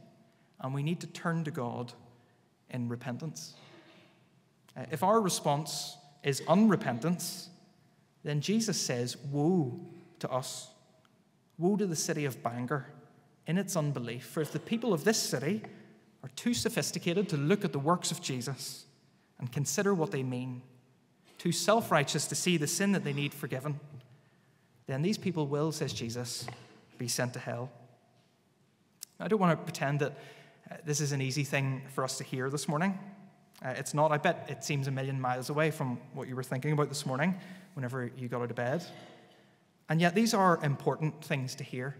and 0.60 0.74
we 0.74 0.84
need 0.84 1.00
to 1.02 1.08
turn 1.08 1.44
to 1.46 1.52
God 1.52 1.94
in 2.70 2.90
repentance. 2.90 3.54
Uh, 4.76 4.86
if 4.92 5.04
our 5.04 5.22
response 5.22 5.98
is 6.24 6.42
unrepentance, 6.42 7.48
then 8.24 8.42
Jesus 8.42 8.80
says, 8.80 9.16
Woe 9.32 9.80
to 10.20 10.30
us. 10.30 10.70
Woe 11.58 11.78
to 11.78 11.86
the 11.86 11.96
city 11.96 12.26
of 12.26 12.44
Bangor 12.44 12.88
in 13.48 13.58
its 13.58 13.78
unbelief. 13.78 14.26
For 14.26 14.42
if 14.42 14.52
the 14.52 14.60
people 14.60 14.94
of 14.94 15.04
this 15.04 15.18
city 15.18 15.62
are 16.26 16.30
too 16.36 16.56
sophisticated 16.56 17.30
to 17.30 17.38
look 17.38 17.64
at 17.64 17.72
the 17.72 17.78
works 17.78 18.10
of 18.10 18.20
Jesus 18.20 18.86
and 19.38 19.52
consider 19.52 19.94
what 19.94 20.10
they 20.10 20.24
mean, 20.24 20.64
too 21.38 21.52
self 21.52 21.92
righteous 21.92 22.26
to 22.28 22.36
see 22.36 22.58
the 22.58 22.66
sin 22.66 22.94
that 22.94 23.04
they 23.04 23.14
need 23.14 23.32
forgiven, 23.32 23.80
then 24.88 25.04
these 25.04 25.20
people 25.20 25.46
will, 25.46 25.72
says 25.72 25.94
Jesus, 25.94 26.48
be 26.98 27.08
sent 27.08 27.34
to 27.34 27.40
hell. 27.40 27.70
I 29.20 29.28
don't 29.28 29.40
want 29.40 29.58
to 29.58 29.64
pretend 29.64 30.00
that 30.00 30.14
uh, 30.72 30.78
this 30.84 31.00
is 31.00 31.12
an 31.12 31.22
easy 31.22 31.44
thing 31.44 31.84
for 31.94 32.04
us 32.04 32.18
to 32.18 32.24
hear 32.24 32.50
this 32.50 32.68
morning. 32.68 32.98
Uh, 33.64 33.70
it's 33.70 33.94
not. 33.94 34.12
I 34.12 34.18
bet 34.18 34.48
it 34.50 34.64
seems 34.64 34.88
a 34.88 34.92
million 34.92 35.22
miles 35.22 35.50
away 35.50 35.70
from 35.70 36.00
what 36.14 36.28
you 36.28 36.36
were 36.36 36.44
thinking 36.44 36.72
about 36.72 36.90
this 36.90 37.06
morning 37.06 37.36
whenever 37.76 38.12
you 38.18 38.30
got 38.30 38.42
out 38.42 38.50
of 38.50 38.56
bed. 38.56 38.84
And 39.90 40.02
yet, 40.02 40.16
these 40.16 40.34
are 40.34 40.60
important 40.64 41.24
things 41.24 41.54
to 41.56 41.64
hear. 41.64 41.96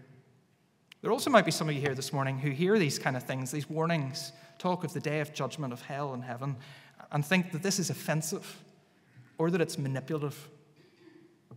There 1.02 1.12
also 1.12 1.30
might 1.30 1.44
be 1.44 1.50
some 1.50 1.68
of 1.68 1.74
you 1.74 1.80
here 1.80 1.94
this 1.94 2.12
morning 2.12 2.38
who 2.38 2.50
hear 2.50 2.78
these 2.78 2.98
kind 2.98 3.16
of 3.16 3.22
things, 3.22 3.50
these 3.50 3.68
warnings, 3.68 4.32
talk 4.58 4.82
of 4.82 4.92
the 4.92 5.00
day 5.00 5.20
of 5.20 5.34
judgment, 5.34 5.72
of 5.72 5.82
hell 5.82 6.14
and 6.14 6.24
heaven, 6.24 6.56
and 7.12 7.24
think 7.24 7.52
that 7.52 7.62
this 7.62 7.78
is 7.78 7.90
offensive 7.90 8.62
or 9.38 9.50
that 9.50 9.60
it's 9.60 9.78
manipulative. 9.78 10.48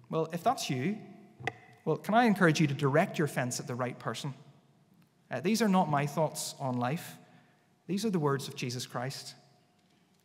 Well, 0.10 0.28
if 0.34 0.43
that's 0.43 0.69
you, 0.69 0.97
well, 1.86 1.97
can 1.97 2.13
I 2.13 2.25
encourage 2.25 2.60
you 2.60 2.67
to 2.67 2.73
direct 2.73 3.17
your 3.17 3.28
fence 3.28 3.60
at 3.60 3.67
the 3.67 3.75
right 3.75 3.97
person? 3.97 4.34
Uh, 5.32 5.39
these 5.39 5.62
are 5.62 5.69
not 5.69 5.89
my 5.89 6.06
thoughts 6.06 6.56
on 6.60 6.78
life, 6.78 7.15
these 7.88 8.06
are 8.06 8.10
the 8.10 8.19
words 8.19 8.47
of 8.47 8.56
Jesus 8.56 8.86
Christ. 8.86 9.36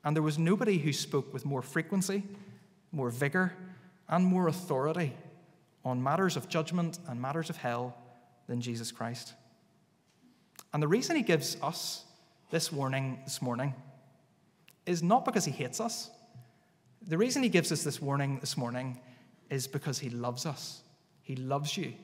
And 0.04 0.14
there 0.14 0.22
was 0.22 0.38
nobody 0.38 0.76
who 0.76 0.92
spoke 0.92 1.32
with 1.32 1.46
more 1.46 1.62
frequency, 1.62 2.24
more 2.92 3.08
vigor, 3.08 3.54
and 4.08 4.26
more 4.26 4.48
authority 4.48 5.14
on 5.82 6.02
matters 6.02 6.36
of 6.36 6.48
judgment 6.48 6.98
and 7.08 7.20
matters 7.22 7.48
of 7.48 7.56
hell 7.56 7.96
than 8.46 8.60
Jesus 8.60 8.92
Christ. 8.92 9.34
And 10.72 10.82
the 10.82 10.88
reason 10.88 11.16
he 11.16 11.22
gives 11.22 11.56
us 11.62 12.04
this 12.50 12.72
warning 12.72 13.20
this 13.24 13.40
morning 13.40 13.74
is 14.86 15.02
not 15.02 15.24
because 15.24 15.44
he 15.44 15.52
hates 15.52 15.80
us. 15.80 16.10
The 17.06 17.18
reason 17.18 17.42
he 17.42 17.48
gives 17.48 17.70
us 17.72 17.84
this 17.84 18.00
warning 18.00 18.38
this 18.40 18.56
morning 18.56 19.00
is 19.50 19.66
because 19.66 19.98
he 19.98 20.10
loves 20.10 20.46
us. 20.46 20.82
He 21.24 21.36
loves 21.36 21.76
you, 21.76 21.94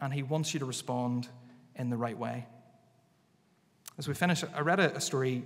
and 0.00 0.14
He 0.14 0.22
wants 0.22 0.54
you 0.54 0.60
to 0.60 0.64
respond 0.64 1.28
in 1.74 1.90
the 1.90 1.96
right 1.96 2.16
way. 2.16 2.46
As 3.98 4.08
we 4.08 4.14
finish, 4.14 4.44
I 4.54 4.60
read 4.60 4.78
a, 4.78 5.00
story 5.00 5.42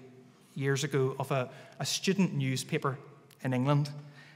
years 0.55 0.85
ago 0.85 1.17
of 1.19 1.31
a, 1.33 1.51
a 1.81 1.87
student 1.87 2.35
newspaper 2.35 2.99
in 3.43 3.55
England. 3.55 3.91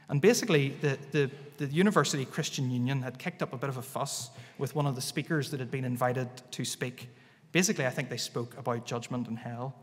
And 0.09 0.21
basically, 0.21 0.71
the, 0.81 0.99
the, 1.12 1.31
the, 1.59 1.66
University 1.66 2.25
Christian 2.25 2.71
Union 2.71 3.03
had 3.03 3.18
kicked 3.18 3.42
up 3.42 3.53
a 3.53 3.59
bit 3.59 3.68
of 3.68 3.77
a 3.77 3.83
fuss 3.83 4.31
with 4.57 4.75
one 4.75 4.87
of 4.87 4.94
the 4.94 5.03
speakers 5.03 5.51
that 5.51 5.61
had 5.61 5.71
been 5.71 5.85
invited 5.85 6.29
to 6.53 6.64
speak. 6.64 7.09
Basically, 7.53 7.87
I 7.87 7.90
think 7.90 8.09
they 8.09 8.16
spoke 8.16 8.57
about 8.57 8.87
judgment 8.87 9.29
and 9.29 9.38
hell. 9.38 9.75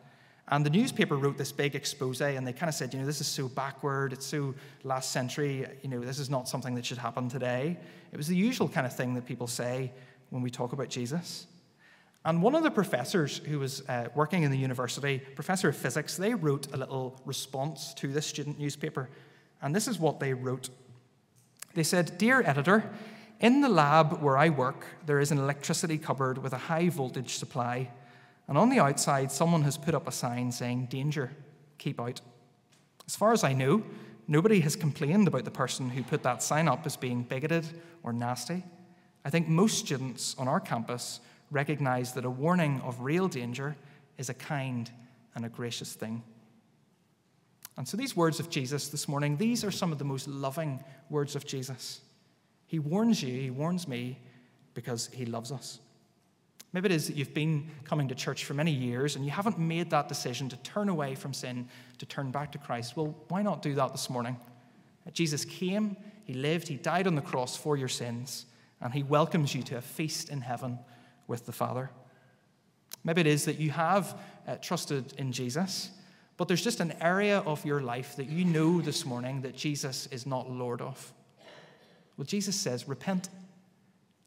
And 0.47 0.65
the 0.65 0.69
newspaper 0.69 1.15
wrote 1.15 1.37
this 1.37 1.51
big 1.51 1.75
expose, 1.75 2.21
and 2.21 2.45
they 2.45 2.53
kind 2.53 2.69
of 2.69 2.75
said, 2.75 2.93
you 2.93 2.99
know, 2.99 3.05
this 3.05 3.19
is 3.19 3.27
so 3.27 3.47
backward, 3.47 4.13
it's 4.13 4.25
so 4.25 4.53
last 4.83 5.11
century, 5.11 5.65
you 5.81 5.89
know, 5.89 5.99
this 5.99 6.19
is 6.19 6.29
not 6.29 6.47
something 6.47 6.75
that 6.75 6.85
should 6.85 6.99
happen 6.99 7.29
today. 7.29 7.77
It 8.11 8.17
was 8.17 8.27
the 8.27 8.35
usual 8.35 8.69
kind 8.69 8.85
of 8.85 8.95
thing 8.95 9.15
that 9.15 9.25
people 9.25 9.47
say 9.47 9.91
when 10.29 10.43
we 10.43 10.51
talk 10.51 10.73
about 10.73 10.89
Jesus. 10.89 11.47
And 12.25 12.41
one 12.41 12.55
of 12.55 12.63
the 12.63 12.71
professors 12.71 13.39
who 13.39 13.59
was 13.59 13.87
uh, 13.87 14.09
working 14.15 14.43
in 14.43 14.51
the 14.51 14.57
university, 14.57 15.19
professor 15.19 15.69
of 15.69 15.75
physics, 15.75 16.17
they 16.17 16.33
wrote 16.33 16.71
a 16.73 16.77
little 16.77 17.19
response 17.25 17.93
to 17.95 18.07
this 18.07 18.25
student 18.25 18.59
newspaper. 18.59 19.09
And 19.65 19.75
this 19.75 19.87
is 19.87 19.99
what 19.99 20.19
they 20.19 20.35
wrote. 20.35 20.69
They 21.73 21.81
said, 21.81 22.19
Dear 22.19 22.43
editor, 22.45 22.87
in 23.39 23.61
the 23.61 23.67
lab 23.67 24.21
where 24.21 24.37
I 24.37 24.49
work, 24.49 24.85
there 25.07 25.19
is 25.19 25.31
an 25.31 25.39
electricity 25.39 25.97
cupboard 25.97 26.37
with 26.37 26.53
a 26.53 26.57
high 26.69 26.89
voltage 26.89 27.33
supply. 27.33 27.89
And 28.47 28.59
on 28.59 28.69
the 28.69 28.79
outside, 28.79 29.31
someone 29.31 29.63
has 29.63 29.75
put 29.75 29.95
up 29.95 30.07
a 30.07 30.11
sign 30.11 30.51
saying, 30.51 30.85
Danger, 30.91 31.31
keep 31.79 31.99
out. 31.99 32.21
As 33.07 33.15
far 33.15 33.33
as 33.33 33.43
I 33.43 33.53
know, 33.53 33.81
nobody 34.27 34.59
has 34.59 34.75
complained 34.75 35.27
about 35.27 35.45
the 35.45 35.51
person 35.51 35.89
who 35.89 36.03
put 36.03 36.21
that 36.21 36.43
sign 36.43 36.67
up 36.67 36.85
as 36.85 36.95
being 36.95 37.23
bigoted 37.23 37.65
or 38.03 38.13
nasty. 38.13 38.63
I 39.25 39.31
think 39.31 39.47
most 39.47 39.79
students 39.79 40.35
on 40.37 40.47
our 40.47 40.59
campus 40.59 41.21
recognize 41.49 42.13
that 42.13 42.23
a 42.25 42.29
warning 42.29 42.81
of 42.81 43.01
real 43.01 43.27
danger 43.27 43.75
is 44.19 44.29
a 44.29 44.35
kind 44.35 44.91
and 45.33 45.43
a 45.43 45.49
gracious 45.49 45.93
thing. 45.93 46.21
And 47.77 47.87
so, 47.87 47.97
these 47.97 48.15
words 48.15 48.39
of 48.39 48.49
Jesus 48.49 48.87
this 48.87 49.07
morning, 49.07 49.37
these 49.37 49.63
are 49.63 49.71
some 49.71 49.91
of 49.91 49.97
the 49.97 50.05
most 50.05 50.27
loving 50.27 50.83
words 51.09 51.35
of 51.35 51.45
Jesus. 51.45 52.01
He 52.67 52.79
warns 52.79 53.21
you, 53.21 53.33
he 53.33 53.51
warns 53.51 53.87
me, 53.87 54.17
because 54.73 55.09
he 55.13 55.25
loves 55.25 55.51
us. 55.51 55.79
Maybe 56.73 56.87
it 56.87 56.91
is 56.91 57.07
that 57.07 57.15
you've 57.15 57.33
been 57.33 57.69
coming 57.85 58.09
to 58.09 58.15
church 58.15 58.43
for 58.43 58.53
many 58.53 58.71
years 58.71 59.15
and 59.15 59.23
you 59.23 59.31
haven't 59.31 59.57
made 59.57 59.89
that 59.91 60.09
decision 60.09 60.49
to 60.49 60.57
turn 60.57 60.89
away 60.89 61.15
from 61.15 61.33
sin, 61.33 61.69
to 61.99 62.05
turn 62.05 62.31
back 62.31 62.51
to 62.51 62.57
Christ. 62.57 62.97
Well, 62.97 63.15
why 63.29 63.41
not 63.41 63.61
do 63.61 63.73
that 63.75 63.93
this 63.93 64.09
morning? 64.09 64.35
Jesus 65.13 65.45
came, 65.45 65.95
He 66.25 66.33
lived, 66.33 66.67
He 66.67 66.75
died 66.75 67.07
on 67.07 67.15
the 67.15 67.21
cross 67.21 67.55
for 67.55 67.77
your 67.77 67.87
sins, 67.87 68.45
and 68.81 68.93
He 68.93 69.03
welcomes 69.03 69.55
you 69.55 69.63
to 69.63 69.77
a 69.77 69.81
feast 69.81 70.29
in 70.29 70.41
heaven 70.41 70.77
with 71.27 71.45
the 71.45 71.53
Father. 71.53 71.89
Maybe 73.05 73.21
it 73.21 73.27
is 73.27 73.45
that 73.45 73.59
you 73.59 73.71
have 73.71 74.19
uh, 74.45 74.55
trusted 74.55 75.13
in 75.17 75.31
Jesus, 75.31 75.91
but 76.37 76.47
there's 76.47 76.63
just 76.63 76.79
an 76.79 76.93
area 77.01 77.39
of 77.39 77.65
your 77.65 77.81
life 77.81 78.15
that 78.17 78.27
you 78.27 78.43
know 78.43 78.81
this 78.81 79.05
morning 79.05 79.41
that 79.41 79.55
Jesus 79.55 80.07
is 80.07 80.25
not 80.25 80.49
Lord 80.49 80.81
of. 80.81 81.13
Well, 82.17 82.25
Jesus 82.25 82.55
says, 82.55 82.87
repent. 82.87 83.29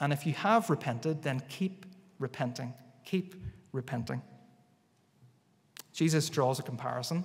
And 0.01 0.13
if 0.13 0.27
you 0.27 0.33
have 0.35 0.71
repented, 0.71 1.23
then 1.23 1.43
keep 1.49 1.87
repenting. 2.19 2.73
Keep 3.05 3.35
repenting. 3.73 4.23
Jesus 5.93 6.29
draws 6.29 6.59
a 6.61 6.63
comparison, 6.63 7.25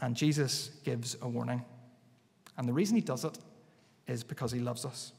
and 0.00 0.14
Jesus 0.14 0.70
gives 0.84 1.16
a 1.22 1.28
warning. 1.28 1.64
And 2.58 2.68
the 2.68 2.72
reason 2.72 2.96
he 2.96 3.00
does 3.00 3.24
it 3.24 3.38
is 4.06 4.22
because 4.22 4.52
he 4.52 4.60
loves 4.60 4.84
us. 4.84 5.12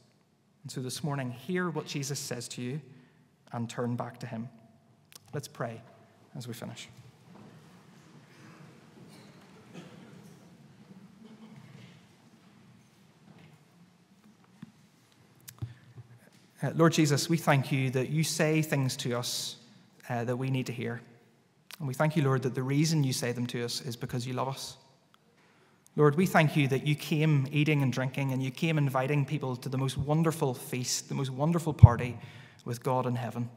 And 0.61 0.71
so 0.71 0.81
this 0.81 1.03
morning, 1.03 1.31
hear 1.31 1.69
what 1.69 1.87
Jesus 1.87 2.19
says 2.19 2.47
to 2.49 2.61
you 2.61 2.79
and 3.51 3.69
turn 3.69 3.95
back 3.95 4.19
to 4.19 4.27
him. 4.27 4.49
Let's 5.33 5.47
pray 5.47 5.81
as 6.35 6.47
we 6.47 6.53
finish. 6.53 6.87
Uh, 16.63 16.71
Lord 16.75 16.93
Jesus, 16.93 17.27
we 17.27 17.35
thank 17.35 17.73
you 17.73 17.89
that 17.89 18.09
you 18.09 18.23
say 18.23 18.61
things 18.61 18.95
to 18.97 19.17
us 19.17 19.57
uh, 20.09 20.23
that 20.23 20.37
we 20.37 20.49
need 20.49 20.65
to 20.67 20.71
hear. 20.71 21.01
And 21.79 21.87
we 21.87 21.93
thank 21.93 22.15
you, 22.15 22.23
Lord, 22.23 22.43
that 22.43 22.55
the 22.55 22.63
reason 22.63 23.03
you 23.03 23.11
say 23.11 23.33
them 23.33 23.45
to 23.47 23.65
us 23.65 23.81
is 23.81 23.97
because 23.97 24.25
you 24.25 24.33
love 24.33 24.47
us. 24.47 24.77
Lord, 25.97 26.15
we 26.15 26.25
thank 26.25 26.55
you 26.55 26.69
that 26.69 26.87
you 26.87 26.95
came 26.95 27.47
eating 27.51 27.83
and 27.83 27.91
drinking 27.91 28.31
and 28.31 28.41
you 28.41 28.49
came 28.49 28.77
inviting 28.77 29.25
people 29.25 29.57
to 29.57 29.67
the 29.67 29.77
most 29.77 29.97
wonderful 29.97 30.53
feast, 30.53 31.09
the 31.09 31.15
most 31.15 31.31
wonderful 31.31 31.73
party 31.73 32.17
with 32.63 32.81
God 32.81 33.05
in 33.05 33.15
heaven. 33.15 33.49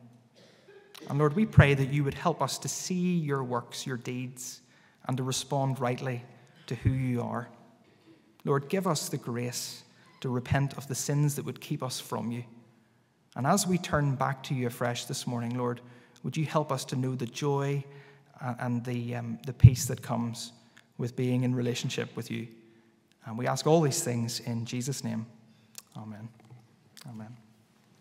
And 1.09 1.19
Lord, 1.19 1.37
we 1.37 1.47
pray 1.47 1.75
that 1.75 1.93
you 1.93 2.03
would 2.03 2.15
help 2.15 2.43
us 2.43 2.59
to 2.59 2.69
see 2.69 3.17
your 3.19 3.45
works, 3.45 3.87
your 3.87 3.99
deeds, 3.99 4.63
and 5.07 5.17
to 5.17 5.23
respond 5.23 5.79
rightly 5.79 6.25
to 6.67 6.75
who 6.75 6.91
you 6.91 7.23
are. 7.23 7.49
Lord, 8.45 8.69
give 8.69 8.89
us 8.89 9.09
the 9.09 9.17
grace 9.17 9.85
to 10.21 10.29
repent 10.29 10.77
of 10.77 10.89
the 10.89 10.95
sins 10.97 11.37
that 11.37 11.45
would 11.45 11.61
keep 11.61 11.85
us 11.85 12.01
from 12.01 12.33
you. 12.33 12.43
And 13.37 13.47
as 13.47 13.67
we 13.67 13.79
turn 13.79 14.17
back 14.17 14.43
to 14.45 14.55
you 14.55 14.67
afresh 14.67 15.05
this 15.05 15.27
morning, 15.27 15.57
Lord, 15.57 15.83
would 16.23 16.37
you 16.37 16.47
help 16.47 16.73
us 16.73 16.85
to 16.87 16.97
know 16.97 17.15
the 17.15 17.27
joy 17.27 17.85
uh, 18.41 18.55
and 18.59 18.85
the, 18.85 19.15
um, 19.15 19.39
the 19.47 19.53
peace 19.53 19.85
that 19.87 20.03
comes 20.03 20.53
with 20.99 21.15
being 21.15 21.45
in 21.45 21.55
relationship 21.55 22.17
with 22.17 22.31
you? 22.31 22.49
And 23.27 23.37
we 23.37 23.47
ask 23.47 23.67
all 23.67 23.83
these 23.83 24.03
things 24.03 24.41
in 24.41 24.65
Jesus' 24.65 25.05
name. 25.05 25.27
Amen. 25.97 26.29
Amen. 27.09 27.37